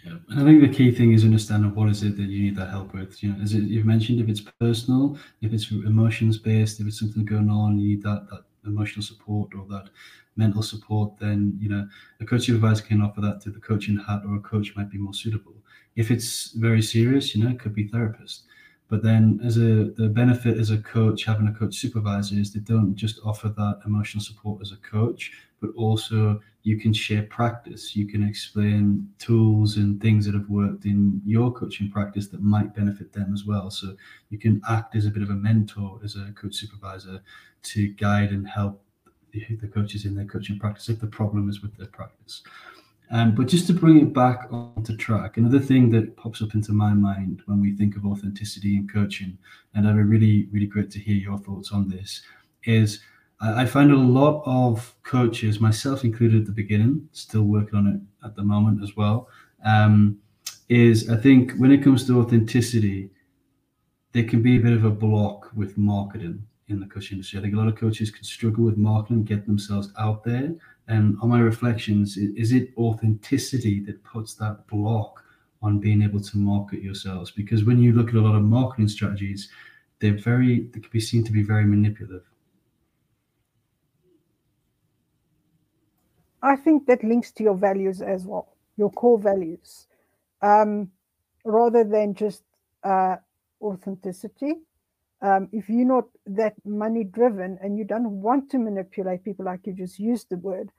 Yeah, 0.04 0.12
and 0.12 0.19
I 0.36 0.44
think 0.44 0.60
the 0.60 0.68
key 0.68 0.92
thing 0.92 1.12
is 1.12 1.24
understanding 1.24 1.74
what 1.74 1.88
is 1.88 2.02
it 2.04 2.16
that 2.16 2.22
you 2.28 2.42
need 2.44 2.56
that 2.56 2.70
help 2.70 2.94
with. 2.94 3.20
You 3.22 3.32
know, 3.32 3.42
as 3.42 3.52
you've 3.52 3.84
mentioned, 3.86 4.20
if 4.20 4.28
it's 4.28 4.40
personal, 4.40 5.18
if 5.40 5.52
it's 5.52 5.70
emotions 5.72 6.38
based, 6.38 6.78
if 6.80 6.86
it's 6.86 7.00
something 7.00 7.24
going 7.24 7.50
on, 7.50 7.78
you 7.78 7.88
need 7.88 8.02
that 8.02 8.28
that 8.30 8.44
emotional 8.64 9.02
support 9.02 9.52
or 9.54 9.66
that 9.66 9.90
mental 10.36 10.62
support, 10.62 11.18
then 11.18 11.58
you 11.60 11.68
know 11.68 11.88
a 12.20 12.24
coach 12.24 12.42
supervisor 12.46 12.84
can 12.84 13.02
offer 13.02 13.20
that 13.20 13.40
to 13.42 13.50
the 13.50 13.58
coaching 13.60 13.98
hat, 13.98 14.22
or 14.24 14.36
a 14.36 14.40
coach 14.40 14.76
might 14.76 14.90
be 14.90 14.98
more 14.98 15.14
suitable. 15.14 15.56
If 15.96 16.12
it's 16.12 16.52
very 16.52 16.82
serious, 16.82 17.34
you 17.34 17.42
know, 17.42 17.50
it 17.50 17.58
could 17.58 17.74
be 17.74 17.88
therapist. 17.88 18.44
But 18.90 19.04
then, 19.04 19.40
as 19.44 19.56
a 19.56 19.92
the 19.96 20.10
benefit 20.12 20.58
as 20.58 20.70
a 20.70 20.78
coach, 20.78 21.24
having 21.24 21.46
a 21.46 21.54
coach 21.54 21.76
supervisor 21.76 22.34
is 22.34 22.52
they 22.52 22.60
don't 22.60 22.96
just 22.96 23.20
offer 23.24 23.48
that 23.48 23.80
emotional 23.86 24.22
support 24.22 24.60
as 24.60 24.72
a 24.72 24.76
coach, 24.78 25.32
but 25.60 25.70
also 25.76 26.40
you 26.64 26.76
can 26.76 26.92
share 26.92 27.22
practice. 27.22 27.94
You 27.94 28.06
can 28.06 28.26
explain 28.26 29.08
tools 29.18 29.76
and 29.76 30.00
things 30.02 30.26
that 30.26 30.34
have 30.34 30.50
worked 30.50 30.84
in 30.84 31.22
your 31.24 31.52
coaching 31.52 31.88
practice 31.88 32.26
that 32.28 32.42
might 32.42 32.74
benefit 32.74 33.12
them 33.12 33.32
as 33.32 33.44
well. 33.46 33.70
So 33.70 33.94
you 34.28 34.38
can 34.38 34.60
act 34.68 34.96
as 34.96 35.06
a 35.06 35.10
bit 35.10 35.22
of 35.22 35.30
a 35.30 35.34
mentor 35.34 36.00
as 36.04 36.16
a 36.16 36.32
coach 36.32 36.56
supervisor 36.56 37.22
to 37.62 37.88
guide 37.94 38.30
and 38.30 38.46
help 38.48 38.82
the 39.32 39.68
coaches 39.68 40.04
in 40.04 40.16
their 40.16 40.24
coaching 40.24 40.58
practice 40.58 40.88
if 40.88 40.98
the 40.98 41.06
problem 41.06 41.48
is 41.48 41.62
with 41.62 41.76
their 41.76 41.86
practice. 41.86 42.42
Um, 43.12 43.34
but 43.34 43.48
just 43.48 43.66
to 43.66 43.72
bring 43.72 43.98
it 44.00 44.12
back 44.12 44.46
onto 44.52 44.96
track, 44.96 45.36
another 45.36 45.58
thing 45.58 45.90
that 45.90 46.16
pops 46.16 46.42
up 46.42 46.54
into 46.54 46.72
my 46.72 46.94
mind 46.94 47.42
when 47.46 47.60
we 47.60 47.74
think 47.74 47.96
of 47.96 48.06
authenticity 48.06 48.76
in 48.76 48.86
coaching, 48.86 49.36
and 49.74 49.88
I'd 49.88 49.96
be 49.96 50.02
really, 50.02 50.48
really 50.52 50.66
great 50.66 50.90
to 50.92 51.00
hear 51.00 51.16
your 51.16 51.38
thoughts 51.38 51.72
on 51.72 51.88
this, 51.88 52.22
is 52.64 53.00
I 53.40 53.64
find 53.64 53.90
a 53.90 53.96
lot 53.96 54.42
of 54.44 54.94
coaches, 55.02 55.60
myself 55.60 56.04
included 56.04 56.42
at 56.42 56.46
the 56.46 56.52
beginning, 56.52 57.08
still 57.12 57.44
working 57.44 57.78
on 57.78 57.86
it 57.86 58.26
at 58.26 58.36
the 58.36 58.42
moment 58.42 58.82
as 58.82 58.96
well, 58.96 59.28
um, 59.64 60.18
is 60.68 61.10
I 61.10 61.16
think 61.16 61.54
when 61.54 61.72
it 61.72 61.82
comes 61.82 62.06
to 62.06 62.20
authenticity, 62.20 63.10
there 64.12 64.24
can 64.24 64.42
be 64.42 64.56
a 64.56 64.60
bit 64.60 64.72
of 64.72 64.84
a 64.84 64.90
block 64.90 65.50
with 65.54 65.76
marketing 65.78 66.44
in 66.68 66.78
the 66.78 66.86
coaching 66.86 67.16
industry. 67.16 67.38
I 67.38 67.42
think 67.42 67.54
a 67.54 67.56
lot 67.56 67.66
of 67.66 67.76
coaches 67.76 68.10
can 68.10 68.24
struggle 68.24 68.64
with 68.64 68.76
marketing, 68.76 69.24
get 69.24 69.46
themselves 69.46 69.90
out 69.98 70.22
there 70.22 70.54
and 70.88 71.16
on 71.22 71.28
my 71.28 71.40
reflections, 71.40 72.16
is 72.16 72.52
it 72.52 72.70
authenticity 72.76 73.80
that 73.80 74.02
puts 74.02 74.34
that 74.34 74.66
block 74.66 75.22
on 75.62 75.78
being 75.78 76.02
able 76.02 76.20
to 76.20 76.38
market 76.38 76.82
yourselves? 76.82 77.30
Because 77.30 77.64
when 77.64 77.80
you 77.80 77.92
look 77.92 78.08
at 78.08 78.14
a 78.14 78.20
lot 78.20 78.34
of 78.34 78.42
marketing 78.42 78.88
strategies, 78.88 79.50
they're 80.00 80.18
very 80.18 80.68
they 80.72 80.80
can 80.80 80.90
be 80.90 81.00
seen 81.00 81.24
to 81.24 81.32
be 81.32 81.42
very 81.42 81.64
manipulative. 81.64 82.24
I 86.42 86.56
think 86.56 86.86
that 86.86 87.04
links 87.04 87.32
to 87.32 87.42
your 87.42 87.54
values 87.54 88.00
as 88.00 88.26
well, 88.26 88.56
your 88.76 88.90
core 88.90 89.18
values, 89.18 89.86
um, 90.40 90.90
rather 91.44 91.84
than 91.84 92.14
just 92.14 92.42
uh, 92.82 93.16
authenticity. 93.60 94.54
Um, 95.22 95.48
if 95.52 95.68
you're 95.68 95.86
not 95.86 96.04
that 96.26 96.54
money 96.64 97.04
driven 97.04 97.58
and 97.62 97.76
you 97.76 97.84
don't 97.84 98.22
want 98.22 98.50
to 98.50 98.58
manipulate 98.58 99.24
people, 99.24 99.44
like 99.44 99.66
you 99.66 99.74
just 99.74 99.98
used 99.98 100.28
the 100.30 100.38
word, 100.38 100.70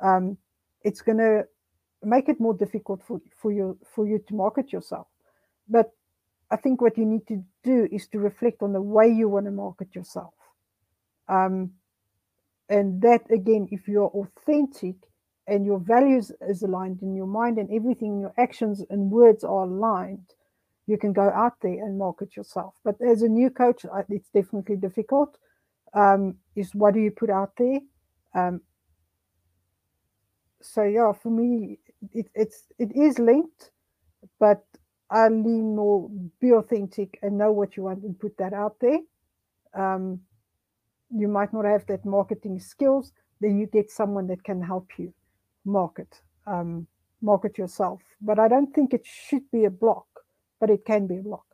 um, 0.00 0.36
it's 0.82 1.00
going 1.02 1.18
to 1.18 1.44
make 2.04 2.28
it 2.28 2.38
more 2.40 2.54
difficult 2.54 3.02
for, 3.06 3.20
for 3.36 3.50
you 3.50 3.76
for 3.94 4.06
you 4.06 4.22
to 4.28 4.34
market 4.34 4.72
yourself. 4.72 5.08
But 5.68 5.90
I 6.50 6.56
think 6.56 6.80
what 6.80 6.96
you 6.96 7.04
need 7.04 7.26
to 7.26 7.42
do 7.64 7.88
is 7.90 8.06
to 8.08 8.18
reflect 8.18 8.62
on 8.62 8.72
the 8.72 8.80
way 8.80 9.08
you 9.08 9.28
want 9.28 9.46
to 9.46 9.52
market 9.52 9.94
yourself. 9.94 10.34
Um, 11.28 11.72
and 12.68 13.02
that 13.02 13.22
again, 13.30 13.68
if 13.70 13.88
you're 13.88 14.08
authentic 14.08 14.96
and 15.46 15.66
your 15.66 15.80
values 15.80 16.30
is 16.48 16.62
aligned 16.62 17.02
in 17.02 17.14
your 17.14 17.26
mind 17.26 17.58
and 17.58 17.70
everything, 17.72 18.20
your 18.20 18.32
actions 18.38 18.84
and 18.90 19.10
words 19.10 19.44
are 19.44 19.64
aligned, 19.64 20.34
you 20.88 20.98
can 20.98 21.12
go 21.12 21.30
out 21.30 21.54
there 21.62 21.84
and 21.84 21.98
market 21.98 22.36
yourself. 22.36 22.74
But 22.84 22.96
as 23.00 23.22
a 23.22 23.28
new 23.28 23.50
coach, 23.50 23.84
it's 24.08 24.30
definitely 24.30 24.76
difficult. 24.76 25.38
Um, 25.94 26.36
is 26.56 26.74
what 26.74 26.94
do 26.94 27.00
you 27.00 27.10
put 27.12 27.30
out 27.30 27.52
there? 27.56 27.78
Um, 28.34 28.60
so 30.60 30.82
yeah, 30.82 31.12
for 31.12 31.30
me, 31.30 31.78
it, 32.12 32.26
it's 32.34 32.64
it 32.78 32.90
is 32.96 33.18
linked, 33.18 33.70
but 34.40 34.64
I 35.10 35.28
lean 35.28 35.76
more 35.76 36.10
be 36.40 36.52
authentic 36.52 37.18
and 37.22 37.38
know 37.38 37.52
what 37.52 37.76
you 37.76 37.84
want 37.84 38.02
and 38.02 38.18
put 38.18 38.36
that 38.38 38.52
out 38.52 38.76
there. 38.80 38.98
Um, 39.74 40.20
you 41.10 41.28
might 41.28 41.52
not 41.52 41.64
have 41.64 41.86
that 41.86 42.04
marketing 42.04 42.58
skills, 42.60 43.12
then 43.40 43.58
you 43.58 43.66
get 43.66 43.90
someone 43.90 44.26
that 44.26 44.44
can 44.44 44.62
help 44.62 44.88
you 44.98 45.12
market 45.64 46.20
um, 46.46 46.86
market 47.22 47.58
yourself. 47.58 48.00
But 48.20 48.38
I 48.38 48.48
don't 48.48 48.74
think 48.74 48.94
it 48.94 49.04
should 49.04 49.50
be 49.50 49.64
a 49.64 49.70
block, 49.70 50.06
but 50.60 50.70
it 50.70 50.84
can 50.84 51.06
be 51.06 51.18
a 51.18 51.22
block. 51.22 51.46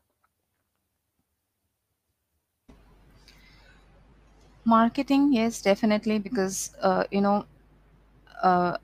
Marketing, 4.64 5.32
yes, 5.32 5.60
definitely, 5.62 6.18
because 6.18 6.74
uh, 6.80 7.04
you 7.10 7.20
know, 7.20 7.44
uh, 8.42 8.78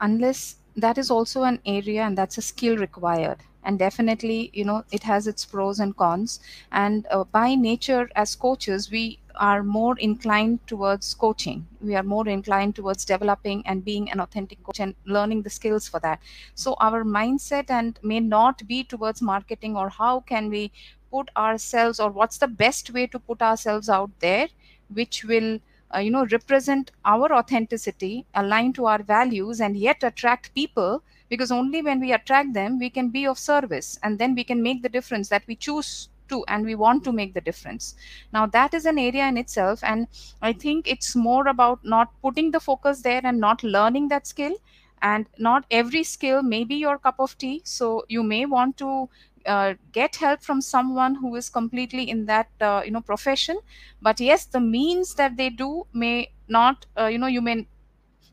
unless 0.00 0.56
that 0.76 0.98
is 0.98 1.10
also 1.10 1.44
an 1.44 1.60
area 1.66 2.02
and 2.02 2.18
that's 2.18 2.38
a 2.38 2.42
skill 2.42 2.76
required 2.78 3.38
and 3.68 3.78
definitely 3.78 4.50
you 4.54 4.64
know 4.64 4.84
it 4.90 5.04
has 5.04 5.28
its 5.28 5.44
pros 5.44 5.78
and 5.80 5.96
cons. 5.96 6.40
And 6.72 7.06
uh, 7.10 7.24
by 7.24 7.54
nature 7.54 8.10
as 8.16 8.34
coaches 8.34 8.90
we 8.90 9.20
are 9.36 9.62
more 9.62 9.96
inclined 9.98 10.66
towards 10.66 11.14
coaching. 11.14 11.66
We 11.80 11.94
are 11.94 12.02
more 12.02 12.26
inclined 12.28 12.74
towards 12.74 13.04
developing 13.04 13.62
and 13.66 13.84
being 13.84 14.10
an 14.10 14.20
authentic 14.20 14.62
coach 14.64 14.80
and 14.80 14.94
learning 15.06 15.42
the 15.42 15.50
skills 15.50 15.88
for 15.88 16.00
that. 16.00 16.20
So 16.56 16.76
our 16.80 17.04
mindset 17.04 17.70
and 17.70 17.98
may 18.02 18.20
not 18.20 18.66
be 18.66 18.82
towards 18.84 19.22
marketing 19.22 19.76
or 19.76 19.90
how 19.90 20.20
can 20.20 20.50
we 20.50 20.72
put 21.12 21.30
ourselves 21.36 22.00
or 22.00 22.10
what's 22.10 22.38
the 22.38 22.48
best 22.48 22.90
way 22.92 23.06
to 23.08 23.18
put 23.20 23.42
ourselves 23.42 23.88
out 23.88 24.10
there 24.20 24.48
which 24.92 25.24
will 25.24 25.58
uh, 25.94 25.98
you 25.98 26.10
know 26.10 26.26
represent 26.26 26.90
our 27.04 27.32
authenticity 27.32 28.26
align 28.34 28.72
to 28.72 28.86
our 28.86 29.02
values 29.02 29.60
and 29.60 29.76
yet 29.76 30.02
attract 30.02 30.54
people 30.54 31.02
because 31.28 31.50
only 31.50 31.82
when 31.82 32.00
we 32.00 32.12
attract 32.12 32.52
them 32.52 32.78
we 32.78 32.90
can 32.90 33.08
be 33.10 33.26
of 33.26 33.38
service 33.38 33.98
and 34.02 34.18
then 34.18 34.34
we 34.34 34.44
can 34.44 34.62
make 34.62 34.82
the 34.82 34.88
difference 34.88 35.28
that 35.28 35.42
we 35.46 35.56
choose 35.56 36.08
to 36.28 36.44
and 36.46 36.64
we 36.64 36.74
want 36.74 37.04
to 37.04 37.12
make 37.12 37.34
the 37.34 37.40
difference. 37.40 37.94
Now 38.32 38.46
that 38.46 38.74
is 38.74 38.86
an 38.86 38.98
area 38.98 39.26
in 39.26 39.36
itself 39.38 39.82
and 39.82 40.06
i 40.42 40.52
think 40.52 40.86
it's 40.86 41.16
more 41.16 41.48
about 41.48 41.80
not 41.84 42.12
putting 42.22 42.50
the 42.50 42.60
focus 42.60 43.02
there 43.02 43.20
and 43.24 43.40
not 43.40 43.62
learning 43.62 44.08
that 44.08 44.26
skill. 44.26 44.54
And 45.00 45.26
not 45.38 45.64
every 45.70 46.02
skill 46.02 46.42
may 46.42 46.64
be 46.64 46.74
your 46.74 46.98
cup 46.98 47.20
of 47.20 47.38
tea 47.38 47.62
so 47.64 48.04
you 48.08 48.22
may 48.24 48.46
want 48.46 48.76
to 48.78 49.08
uh, 49.46 49.74
get 49.92 50.16
help 50.16 50.42
from 50.42 50.60
someone 50.60 51.14
who 51.14 51.36
is 51.36 51.48
completely 51.48 52.10
in 52.10 52.26
that 52.26 52.48
uh, 52.60 52.82
you 52.84 52.90
know 52.90 53.00
profession. 53.00 53.58
But 54.02 54.20
yes 54.20 54.44
the 54.44 54.60
means 54.60 55.14
that 55.14 55.36
they 55.36 55.50
do 55.50 55.86
may 55.92 56.32
not 56.48 56.86
uh, 56.98 57.06
you 57.06 57.18
know 57.18 57.28
you 57.28 57.40
may 57.40 57.66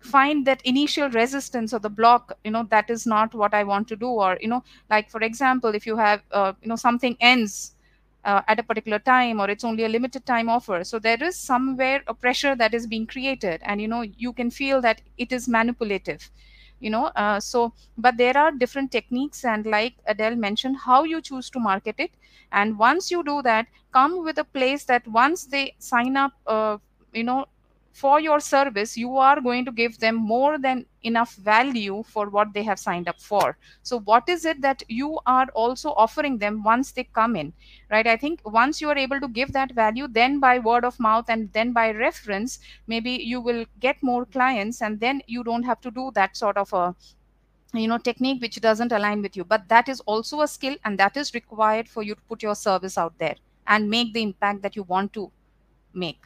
find 0.06 0.46
that 0.48 0.62
initial 0.66 1.10
resistance 1.10 1.74
or 1.74 1.80
the 1.80 1.90
block 1.90 2.38
you 2.44 2.52
know 2.52 2.64
that 2.70 2.90
is 2.96 3.06
not 3.06 3.34
what 3.34 3.54
i 3.54 3.64
want 3.64 3.88
to 3.88 3.96
do 3.96 4.08
or 4.26 4.38
you 4.42 4.48
know 4.48 4.64
like 4.90 5.10
for 5.10 5.22
example 5.22 5.74
if 5.80 5.86
you 5.86 5.98
have 5.98 6.22
uh, 6.32 6.54
you 6.62 6.68
know 6.70 6.76
something 6.76 7.18
ends 7.20 7.76
uh, 8.24 8.42
at 8.48 8.60
a 8.60 8.64
particular 8.64 9.00
time 9.00 9.40
or 9.40 9.50
it's 9.50 9.64
only 9.64 9.84
a 9.84 9.90
limited 9.90 10.26
time 10.26 10.50
offer. 10.50 10.84
So 10.84 10.98
there 10.98 11.22
is 11.24 11.38
somewhere 11.38 12.02
a 12.08 12.14
pressure 12.14 12.56
that 12.56 12.74
is 12.74 12.88
being 12.88 13.06
created 13.06 13.62
and 13.64 13.80
you 13.82 13.88
know 13.88 14.02
you 14.02 14.34
can 14.34 14.50
feel 14.50 14.82
that 14.82 15.02
it 15.18 15.32
is 15.32 15.48
manipulative 15.48 16.32
you 16.80 16.90
know 16.90 17.06
uh, 17.16 17.40
so 17.40 17.74
but 17.98 18.18
there 18.18 18.38
are 18.38 18.52
different 18.52 18.92
techniques 18.92 19.46
and 19.46 19.66
like 19.66 19.94
adele 20.08 20.36
mentioned 20.36 20.78
how 20.86 21.04
you 21.04 21.22
choose 21.22 21.50
to 21.50 21.60
market 21.60 21.96
it. 21.98 22.12
And 22.52 22.78
once 22.78 23.12
you 23.12 23.24
do 23.24 23.42
that 23.44 23.68
come 23.92 24.24
with 24.24 24.38
a 24.38 24.44
place 24.44 24.86
that 24.86 25.08
once 25.08 25.46
they 25.46 25.76
sign 25.80 26.18
up 26.18 26.34
uh, 26.48 26.78
you 27.14 27.24
know 27.24 27.46
for 28.02 28.20
your 28.20 28.42
service 28.42 28.98
you 28.98 29.16
are 29.26 29.40
going 29.40 29.64
to 29.64 29.72
give 29.72 29.98
them 30.00 30.16
more 30.16 30.58
than 30.58 30.86
enough 31.04 31.36
value 31.36 32.04
for 32.06 32.30
what 32.30 32.54
they 32.54 32.62
have 32.62 32.78
signed 32.78 33.08
up 33.08 33.22
for. 33.22 33.58
So 33.84 34.00
what 34.02 34.28
is 34.28 34.44
it 34.44 34.62
that 34.62 34.84
you 34.90 35.20
are 35.26 35.48
also 35.54 35.94
offering 35.94 36.38
them 36.38 36.62
once 36.62 36.92
they 36.92 37.06
come 37.06 37.38
in 37.38 37.54
right? 37.90 38.06
I 38.06 38.18
think 38.18 38.42
once 38.44 38.82
you 38.82 38.90
are 38.90 38.98
able 38.98 39.22
to 39.22 39.30
give 39.30 39.54
that 39.54 39.72
value 39.72 40.10
then 40.10 40.42
by 40.42 40.60
word 40.60 40.84
of 40.84 41.00
mouth 41.00 41.30
and 41.30 41.50
then 41.54 41.72
by 41.72 41.92
reference 41.92 42.60
maybe 42.88 43.12
you 43.12 43.40
will 43.40 43.64
get 43.80 44.04
more 44.04 44.26
clients 44.26 44.82
and 44.82 45.00
then 45.00 45.22
you 45.28 45.46
don't 45.46 45.64
have 45.64 45.80
to 45.80 45.92
do 45.92 46.12
that 46.16 46.36
sort 46.36 46.58
of 46.58 46.74
a 46.74 46.94
you 47.74 47.88
know 47.88 47.98
technique 47.98 48.42
which 48.42 48.60
doesn't 48.60 48.92
align 48.92 49.22
with 49.22 49.38
you. 49.38 49.46
But 49.46 49.70
that 49.70 49.88
is 49.88 50.02
also 50.02 50.42
a 50.42 50.50
skill 50.50 50.76
and 50.84 51.00
that 51.00 51.16
is 51.16 51.34
required 51.34 51.88
for 51.88 52.04
you 52.04 52.16
to 52.16 52.22
put 52.28 52.44
your 52.44 52.56
service 52.56 52.98
out 52.98 53.18
there 53.20 53.36
and 53.68 53.90
make 53.90 54.14
the 54.14 54.22
impact 54.22 54.64
that 54.64 54.76
you 54.76 54.84
want 54.84 55.14
to 55.14 55.32
make 55.94 56.20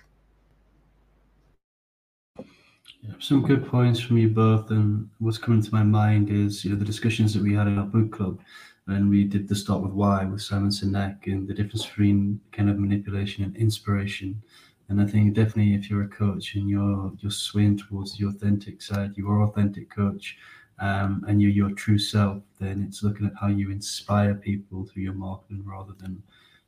yeah, 3.01 3.13
some 3.19 3.45
good 3.45 3.65
points 3.67 3.99
from 3.99 4.17
you 4.17 4.29
both. 4.29 4.71
And 4.71 5.09
what's 5.19 5.37
coming 5.37 5.61
to 5.61 5.73
my 5.73 5.83
mind 5.83 6.29
is 6.29 6.63
you 6.63 6.71
know 6.71 6.77
the 6.77 6.85
discussions 6.85 7.33
that 7.33 7.43
we 7.43 7.53
had 7.53 7.67
in 7.67 7.77
our 7.77 7.85
book 7.85 8.11
club, 8.11 8.39
and 8.87 9.09
we 9.09 9.23
did 9.23 9.47
the 9.47 9.55
start 9.55 9.81
with 9.81 9.91
why 9.91 10.25
with 10.25 10.41
Simon 10.41 10.69
Sinek 10.69 11.27
and 11.27 11.47
the 11.47 11.53
difference 11.53 11.85
between 11.85 12.39
kind 12.51 12.69
of 12.69 12.77
manipulation 12.77 13.43
and 13.43 13.55
inspiration. 13.55 14.41
And 14.89 14.99
I 14.99 15.05
think 15.05 15.35
definitely 15.35 15.75
if 15.75 15.89
you're 15.89 16.03
a 16.03 16.07
coach 16.07 16.55
and 16.55 16.69
you're 16.69 17.11
you're 17.19 17.31
swaying 17.31 17.77
towards 17.77 18.17
the 18.17 18.27
authentic 18.27 18.81
side, 18.81 19.15
your 19.15 19.43
authentic 19.43 19.89
coach, 19.89 20.37
um, 20.79 21.23
and 21.27 21.41
you're 21.41 21.51
your 21.51 21.71
true 21.71 21.99
self, 21.99 22.41
then 22.59 22.83
it's 22.87 23.03
looking 23.03 23.27
at 23.27 23.33
how 23.39 23.47
you 23.47 23.71
inspire 23.71 24.33
people 24.33 24.85
through 24.85 25.03
your 25.03 25.13
marketing 25.13 25.63
rather 25.65 25.93
than 25.99 26.21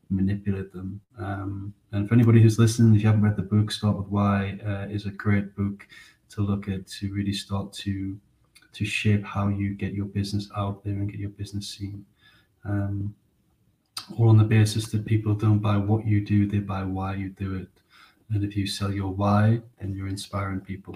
manipulate 0.10 0.72
them. 0.72 1.02
Um, 1.18 1.74
and 1.94 2.08
for 2.08 2.14
anybody 2.14 2.42
who's 2.42 2.60
listening, 2.60 2.96
if 2.96 3.02
you 3.02 3.08
haven't 3.08 3.24
read 3.24 3.38
the 3.38 3.42
book, 3.42 3.72
Start 3.72 3.98
with 3.98 4.08
Why 4.08 4.60
uh, 4.66 4.88
is 4.90 5.06
a 5.06 5.12
great 5.12 5.56
book 5.56 5.88
to 6.32 6.42
look 6.42 6.68
at 6.68 6.88
to 6.88 7.14
really 7.14 7.34
start 7.34 7.74
to 7.74 8.18
to 8.74 8.86
shape 8.86 9.24
how 9.24 9.50
you 9.50 9.74
get 9.74 9.94
your 9.94 10.06
business 10.06 10.50
out 10.56 10.84
there 10.84 10.94
and 10.94 11.12
get 11.12 11.20
your 11.20 11.30
business 11.30 11.68
seen. 11.68 12.06
Um, 12.64 13.14
all 14.18 14.30
on 14.30 14.38
the 14.38 14.44
basis 14.44 14.90
that 14.92 15.06
people 15.06 15.34
don't 15.34 15.60
buy 15.60 15.78
what 15.78 16.06
you 16.06 16.22
do, 16.22 16.48
they 16.48 16.60
buy 16.60 16.84
why 16.84 17.16
you 17.16 17.30
do 17.30 17.56
it. 17.56 17.68
And 18.30 18.44
if 18.44 18.56
you 18.56 18.66
sell 18.66 18.92
your 18.92 19.12
why, 19.12 19.62
then 19.80 19.94
you're 19.94 20.08
inspiring 20.08 20.62
people. 20.62 20.96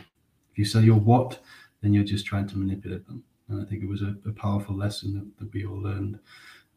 If 0.51 0.57
you 0.57 0.65
sell 0.65 0.83
your 0.83 0.99
what, 0.99 1.39
then 1.81 1.93
you're 1.93 2.03
just 2.03 2.25
trying 2.25 2.47
to 2.47 2.57
manipulate 2.57 3.05
them. 3.05 3.23
And 3.49 3.61
I 3.61 3.65
think 3.65 3.83
it 3.83 3.89
was 3.89 4.01
a, 4.01 4.15
a 4.27 4.31
powerful 4.31 4.75
lesson 4.75 5.13
that, 5.13 5.43
that, 5.43 5.53
we 5.53 5.65
all 5.65 5.79
learned 5.79 6.19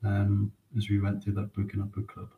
um, 0.05 0.53
as 0.77 0.91
we 0.91 1.01
went 1.01 1.23
through 1.23 1.35
that 1.35 1.55
book 1.55 1.73
in 1.73 1.81
our 1.81 1.87
book 1.87 2.13
club. 2.13 2.29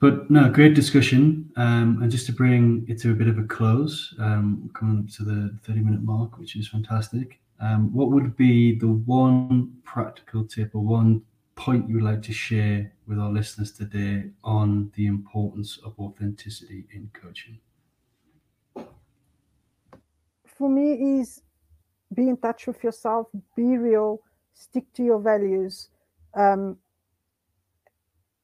But 0.00 0.30
no, 0.30 0.48
great 0.48 0.74
discussion. 0.74 1.50
Um, 1.56 2.00
and 2.02 2.10
just 2.10 2.26
to 2.26 2.32
bring 2.32 2.86
it 2.88 2.98
to 3.00 3.10
a 3.10 3.14
bit 3.14 3.26
of 3.26 3.38
a 3.38 3.42
close, 3.42 4.14
um, 4.20 4.70
coming 4.72 5.04
up 5.04 5.10
to 5.16 5.24
the 5.24 5.58
30 5.64 5.80
minute 5.80 6.02
mark, 6.02 6.38
which 6.38 6.54
is 6.54 6.68
fantastic. 6.68 7.40
Um, 7.60 7.92
what 7.92 8.10
would 8.10 8.36
be 8.36 8.78
the 8.78 8.86
one 8.86 9.72
practical 9.82 10.44
tip 10.44 10.74
or 10.74 10.82
one 10.82 11.22
point 11.56 11.88
you 11.88 11.96
would 11.96 12.04
like 12.04 12.22
to 12.22 12.32
share 12.32 12.92
with 13.08 13.18
our 13.18 13.30
listeners 13.30 13.72
today 13.72 14.30
on 14.44 14.92
the 14.94 15.06
importance 15.06 15.80
of 15.84 15.98
authenticity 15.98 16.84
in 16.92 17.10
coaching? 17.12 17.58
For 20.46 20.68
me, 20.68 21.18
is 21.18 21.42
be 22.14 22.28
in 22.28 22.36
touch 22.36 22.68
with 22.68 22.84
yourself, 22.84 23.26
be 23.56 23.76
real, 23.76 24.20
stick 24.54 24.84
to 24.94 25.02
your 25.02 25.18
values, 25.18 25.88
um, 26.34 26.76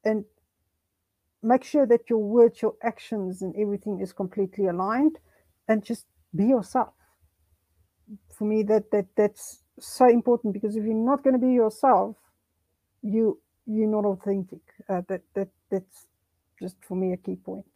and 0.04 0.24
make 1.44 1.64
sure 1.64 1.87
that 1.87 2.09
your 2.09 2.18
words, 2.18 2.62
your 2.62 2.74
actions, 2.83 3.42
and 3.42 3.54
everything 3.57 4.00
is 4.00 4.12
completely 4.12 4.66
aligned, 4.66 5.18
and 5.68 5.85
just 5.85 6.07
be 6.35 6.46
yourself. 6.46 6.94
For 8.37 8.44
me, 8.44 8.62
that 8.64 8.90
that 8.90 9.07
that's 9.16 9.61
so 9.78 10.09
important 10.09 10.54
because 10.54 10.76
if 10.76 10.85
you're 10.85 10.94
not 10.94 11.22
going 11.22 11.38
to 11.38 11.46
be 11.46 11.52
yourself, 11.52 12.16
you 13.02 13.38
you're 13.66 13.88
not 13.88 14.04
authentic. 14.04 14.62
Uh, 14.88 15.02
that 15.09 15.22
that 15.35 15.48
that's 15.70 16.07
just 16.61 16.76
for 16.83 16.96
me 16.96 17.12
a 17.12 17.16
key 17.16 17.37
point. 17.37 17.66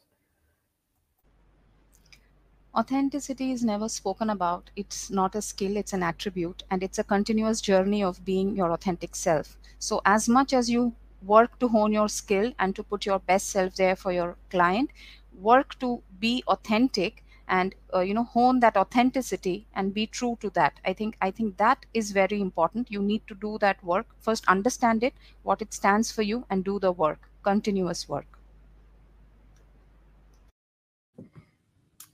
Authenticity 2.74 3.50
is 3.50 3.64
never 3.64 3.88
spoken 3.88 4.30
about. 4.30 4.70
It's 4.76 5.10
not 5.10 5.34
a 5.34 5.42
skill, 5.42 5.76
it's 5.76 5.92
an 5.92 6.02
attribute, 6.02 6.62
and 6.70 6.82
it's 6.82 6.98
a 6.98 7.04
continuous 7.04 7.60
journey 7.60 8.04
of 8.04 8.24
being 8.24 8.54
your 8.54 8.70
authentic 8.72 9.16
self. 9.16 9.56
So, 9.78 10.00
as 10.04 10.28
much 10.28 10.52
as 10.52 10.70
you 10.70 10.94
work 11.22 11.58
to 11.60 11.68
hone 11.68 11.92
your 11.92 12.08
skill 12.08 12.52
and 12.58 12.74
to 12.76 12.82
put 12.82 13.06
your 13.06 13.18
best 13.18 13.50
self 13.50 13.74
there 13.76 13.96
for 13.96 14.12
your 14.12 14.36
client. 14.50 14.90
Work 15.32 15.78
to 15.78 16.02
be 16.18 16.42
authentic 16.48 17.24
and 17.46 17.74
uh, 17.94 18.00
you 18.00 18.12
know 18.14 18.24
hone 18.24 18.60
that 18.60 18.76
authenticity 18.76 19.66
and 19.72 19.94
be 19.94 20.06
true 20.06 20.36
to 20.40 20.50
that. 20.50 20.80
I 20.84 20.92
think 20.92 21.16
i 21.22 21.30
think 21.30 21.56
that 21.56 21.86
is 21.94 22.10
very 22.12 22.40
important. 22.40 22.90
You 22.90 23.00
need 23.02 23.26
to 23.28 23.34
do 23.34 23.58
that 23.58 23.82
work. 23.82 24.14
First 24.18 24.46
understand 24.48 25.02
it 25.02 25.14
what 25.42 25.62
it 25.62 25.72
stands 25.72 26.12
for 26.12 26.22
you 26.22 26.44
and 26.50 26.64
do 26.64 26.78
the 26.78 26.92
work 26.92 27.30
continuous 27.42 28.08
work. 28.08 28.38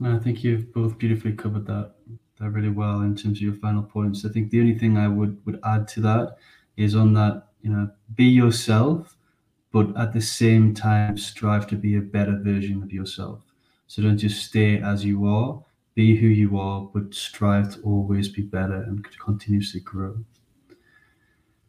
I 0.00 0.18
think 0.18 0.44
you've 0.44 0.72
both 0.72 0.98
beautifully 0.98 1.34
covered 1.34 1.66
that 1.66 1.94
that 2.36 2.50
really 2.50 2.70
well 2.70 3.00
in 3.02 3.14
terms 3.14 3.38
of 3.38 3.42
your 3.42 3.54
final 3.54 3.82
points. 3.82 4.24
I 4.24 4.28
think 4.28 4.50
the 4.50 4.60
only 4.60 4.76
thing 4.78 4.96
I 4.96 5.08
would 5.08 5.44
would 5.46 5.60
add 5.64 5.86
to 5.88 6.00
that 6.02 6.36
is 6.76 6.94
on 6.96 7.12
that 7.14 7.53
you 7.64 7.70
know 7.70 7.88
be 8.14 8.24
yourself 8.24 9.16
but 9.72 9.86
at 9.96 10.12
the 10.12 10.20
same 10.20 10.72
time 10.74 11.16
strive 11.16 11.66
to 11.66 11.76
be 11.76 11.96
a 11.96 12.00
better 12.00 12.38
version 12.42 12.82
of 12.82 12.92
yourself 12.92 13.40
so 13.86 14.02
don't 14.02 14.18
just 14.18 14.44
stay 14.44 14.80
as 14.80 15.04
you 15.04 15.26
are 15.26 15.60
be 15.94 16.14
who 16.16 16.26
you 16.26 16.58
are 16.58 16.82
but 16.92 17.12
strive 17.14 17.74
to 17.74 17.80
always 17.82 18.28
be 18.28 18.42
better 18.42 18.82
and 18.82 19.04
to 19.04 19.18
continuously 19.18 19.80
grow 19.80 20.16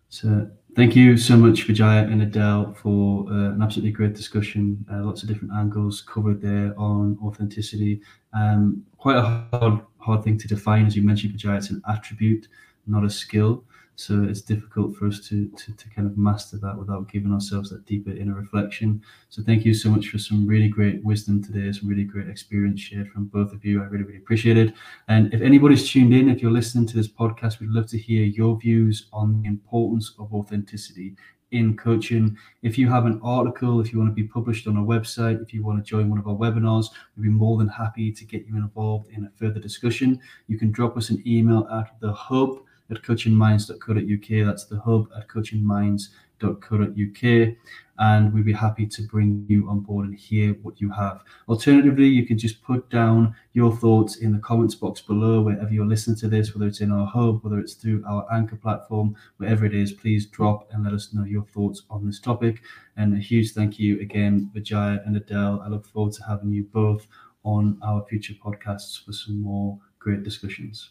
so 0.10 0.48
Thank 0.76 0.93
you 0.93 1.16
so 1.16 1.38
much, 1.38 1.64
Vijaya 1.64 2.06
and 2.06 2.22
Adele, 2.22 2.74
for 2.74 3.30
uh, 3.30 3.54
an 3.54 3.62
absolutely 3.62 3.93
great 3.93 4.14
discussion. 4.14 4.86
Uh, 4.91 5.06
lots 5.06 5.24
of 5.24 5.30
different 5.30 5.54
angles 5.54 6.02
covered 6.02 6.41
there 6.41 6.78
on 6.78 7.18
authenticity. 7.24 8.02
Um, 8.34 8.86
quite 8.98 9.16
a 9.16 9.22
hard, 9.22 9.80
hard 10.00 10.26
thing 10.26 10.38
to 10.38 10.50
define, 10.50 10.86
as 10.86 10.93
you 10.93 11.02
mentioned, 11.02 11.32
Vijaya. 11.32 11.56
It's 11.56 11.70
an 11.70 11.82
attribute, 11.88 12.50
not 12.88 13.06
a 13.06 13.10
skill. 13.10 13.64
So 13.96 14.24
it's 14.24 14.41
difficult 14.41 14.96
for 14.96 15.08
us 15.08 15.22
to, 15.30 15.48
to, 15.50 15.74
to 15.74 15.89
kind 15.89 16.08
of 16.08 16.18
master 16.18 16.58
that 16.58 16.78
without 16.78 17.10
giving 17.12 17.32
ourselves 17.32 17.70
that 17.70 17.86
deeper 17.86 18.12
inner 18.12 18.34
reflection. 18.34 19.02
So 19.30 19.41
thank 19.41 19.66
you 19.66 19.74
so 19.74 19.89
much 19.89 20.10
for 20.10 20.18
some 20.18 20.46
really 20.46 20.68
great 20.68 21.04
wisdom 21.04 21.43
today, 21.43 21.72
some 21.72 21.88
really 21.88 22.04
great 22.04 22.30
experience 22.30 22.82
shared 22.82 23.10
from 23.12 23.26
both 23.26 23.54
of 23.54 23.64
you. 23.64 23.82
I 23.82 23.86
really, 23.86 24.04
really 24.04 24.18
appreciate 24.18 24.58
it. 24.58 24.74
And 25.08 25.34
if 25.34 25.41
anybody's 25.41 25.89
tuned 25.89 26.14
in, 26.14 26.30
if 26.30 26.41
you're 26.41 26.52
listening 26.52 26.88
to 26.88 26.96
this 26.98 27.08
podcast, 27.08 27.60
we'd 27.60 27.70
love 27.70 27.88
to 27.88 27.98
hear 27.98 28.26
your 28.26 28.58
views 28.58 29.08
on 29.14 29.41
the 29.41 29.48
importance 29.48 30.14
of 30.20 30.34
authenticity 30.34 31.16
in 31.52 31.78
coaching. 31.78 32.36
If 32.64 32.78
you 32.78 32.89
have 32.89 33.06
an 33.06 33.20
article, 33.24 33.80
if 33.80 33.93
you 33.93 34.00
want 34.00 34.12
to 34.12 34.22
be 34.22 34.28
published 34.28 34.68
on 34.68 34.78
our 34.78 34.84
website, 34.84 35.41
if 35.41 35.54
you 35.54 35.64
want 35.64 35.78
to 35.78 35.89
join 35.89 36.10
one 36.10 36.20
of 36.20 36.28
our 36.28 36.36
webinars, 36.36 36.88
we'd 37.16 37.24
be 37.24 37.30
more 37.30 37.58
than 37.58 37.70
happy 37.70 38.12
to 38.12 38.26
get 38.26 38.46
you 38.46 38.58
involved 38.58 39.10
in 39.12 39.26
a 39.26 39.32
further 39.38 39.60
discussion. 39.60 40.20
You 40.48 40.58
can 40.58 40.72
drop 40.72 40.98
us 40.98 41.10
an 41.12 41.24
email 41.26 41.68
at 41.72 41.98
the 42.02 42.12
hub 42.12 42.58
at 42.91 43.01
coachingminds.co.uk. 43.01 44.45
That's 44.45 44.65
the 44.65 44.79
hub 44.79 45.09
at 45.15 45.27
coachingminds.co.uk. 45.27 47.55
And 47.97 48.33
we'd 48.33 48.45
be 48.45 48.51
happy 48.51 48.86
to 48.88 49.03
bring 49.03 49.45
you 49.47 49.69
on 49.69 49.79
board 49.79 50.05
and 50.05 50.13
hear 50.13 50.51
what 50.63 50.81
you 50.81 50.91
have. 50.91 51.23
Alternatively, 51.47 52.07
you 52.07 52.25
can 52.25 52.38
just 52.38 52.61
put 52.61 52.89
down 52.89 53.33
your 53.53 53.73
thoughts 53.73 54.17
in 54.17 54.33
the 54.33 54.39
comments 54.39 54.75
box 54.75 54.99
below, 54.99 55.41
wherever 55.41 55.71
you're 55.71 55.86
listening 55.86 56.17
to 56.17 56.27
this, 56.27 56.53
whether 56.53 56.67
it's 56.67 56.81
in 56.81 56.91
our 56.91 57.07
hub, 57.07 57.41
whether 57.41 57.57
it's 57.57 57.75
through 57.75 58.03
our 58.05 58.27
anchor 58.33 58.57
platform, 58.57 59.15
wherever 59.38 59.65
it 59.65 59.73
is, 59.73 59.93
please 59.93 60.25
drop 60.25 60.67
and 60.73 60.83
let 60.83 60.93
us 60.93 61.13
know 61.13 61.23
your 61.23 61.45
thoughts 61.53 61.83
on 61.89 62.05
this 62.05 62.19
topic. 62.19 62.61
And 62.97 63.13
a 63.13 63.17
huge 63.17 63.53
thank 63.53 63.79
you 63.79 64.01
again, 64.01 64.51
Vijaya 64.53 64.99
and 65.05 65.15
Adele. 65.15 65.61
I 65.63 65.69
look 65.69 65.88
forward 65.88 66.11
to 66.13 66.23
having 66.25 66.51
you 66.51 66.63
both 66.63 67.07
on 67.45 67.79
our 67.81 68.03
future 68.09 68.33
podcasts 68.33 69.05
for 69.05 69.13
some 69.13 69.41
more 69.41 69.79
great 69.99 70.23
discussions. 70.23 70.89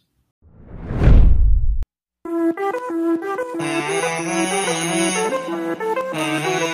Thank 2.45 2.59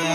you. 0.05 0.10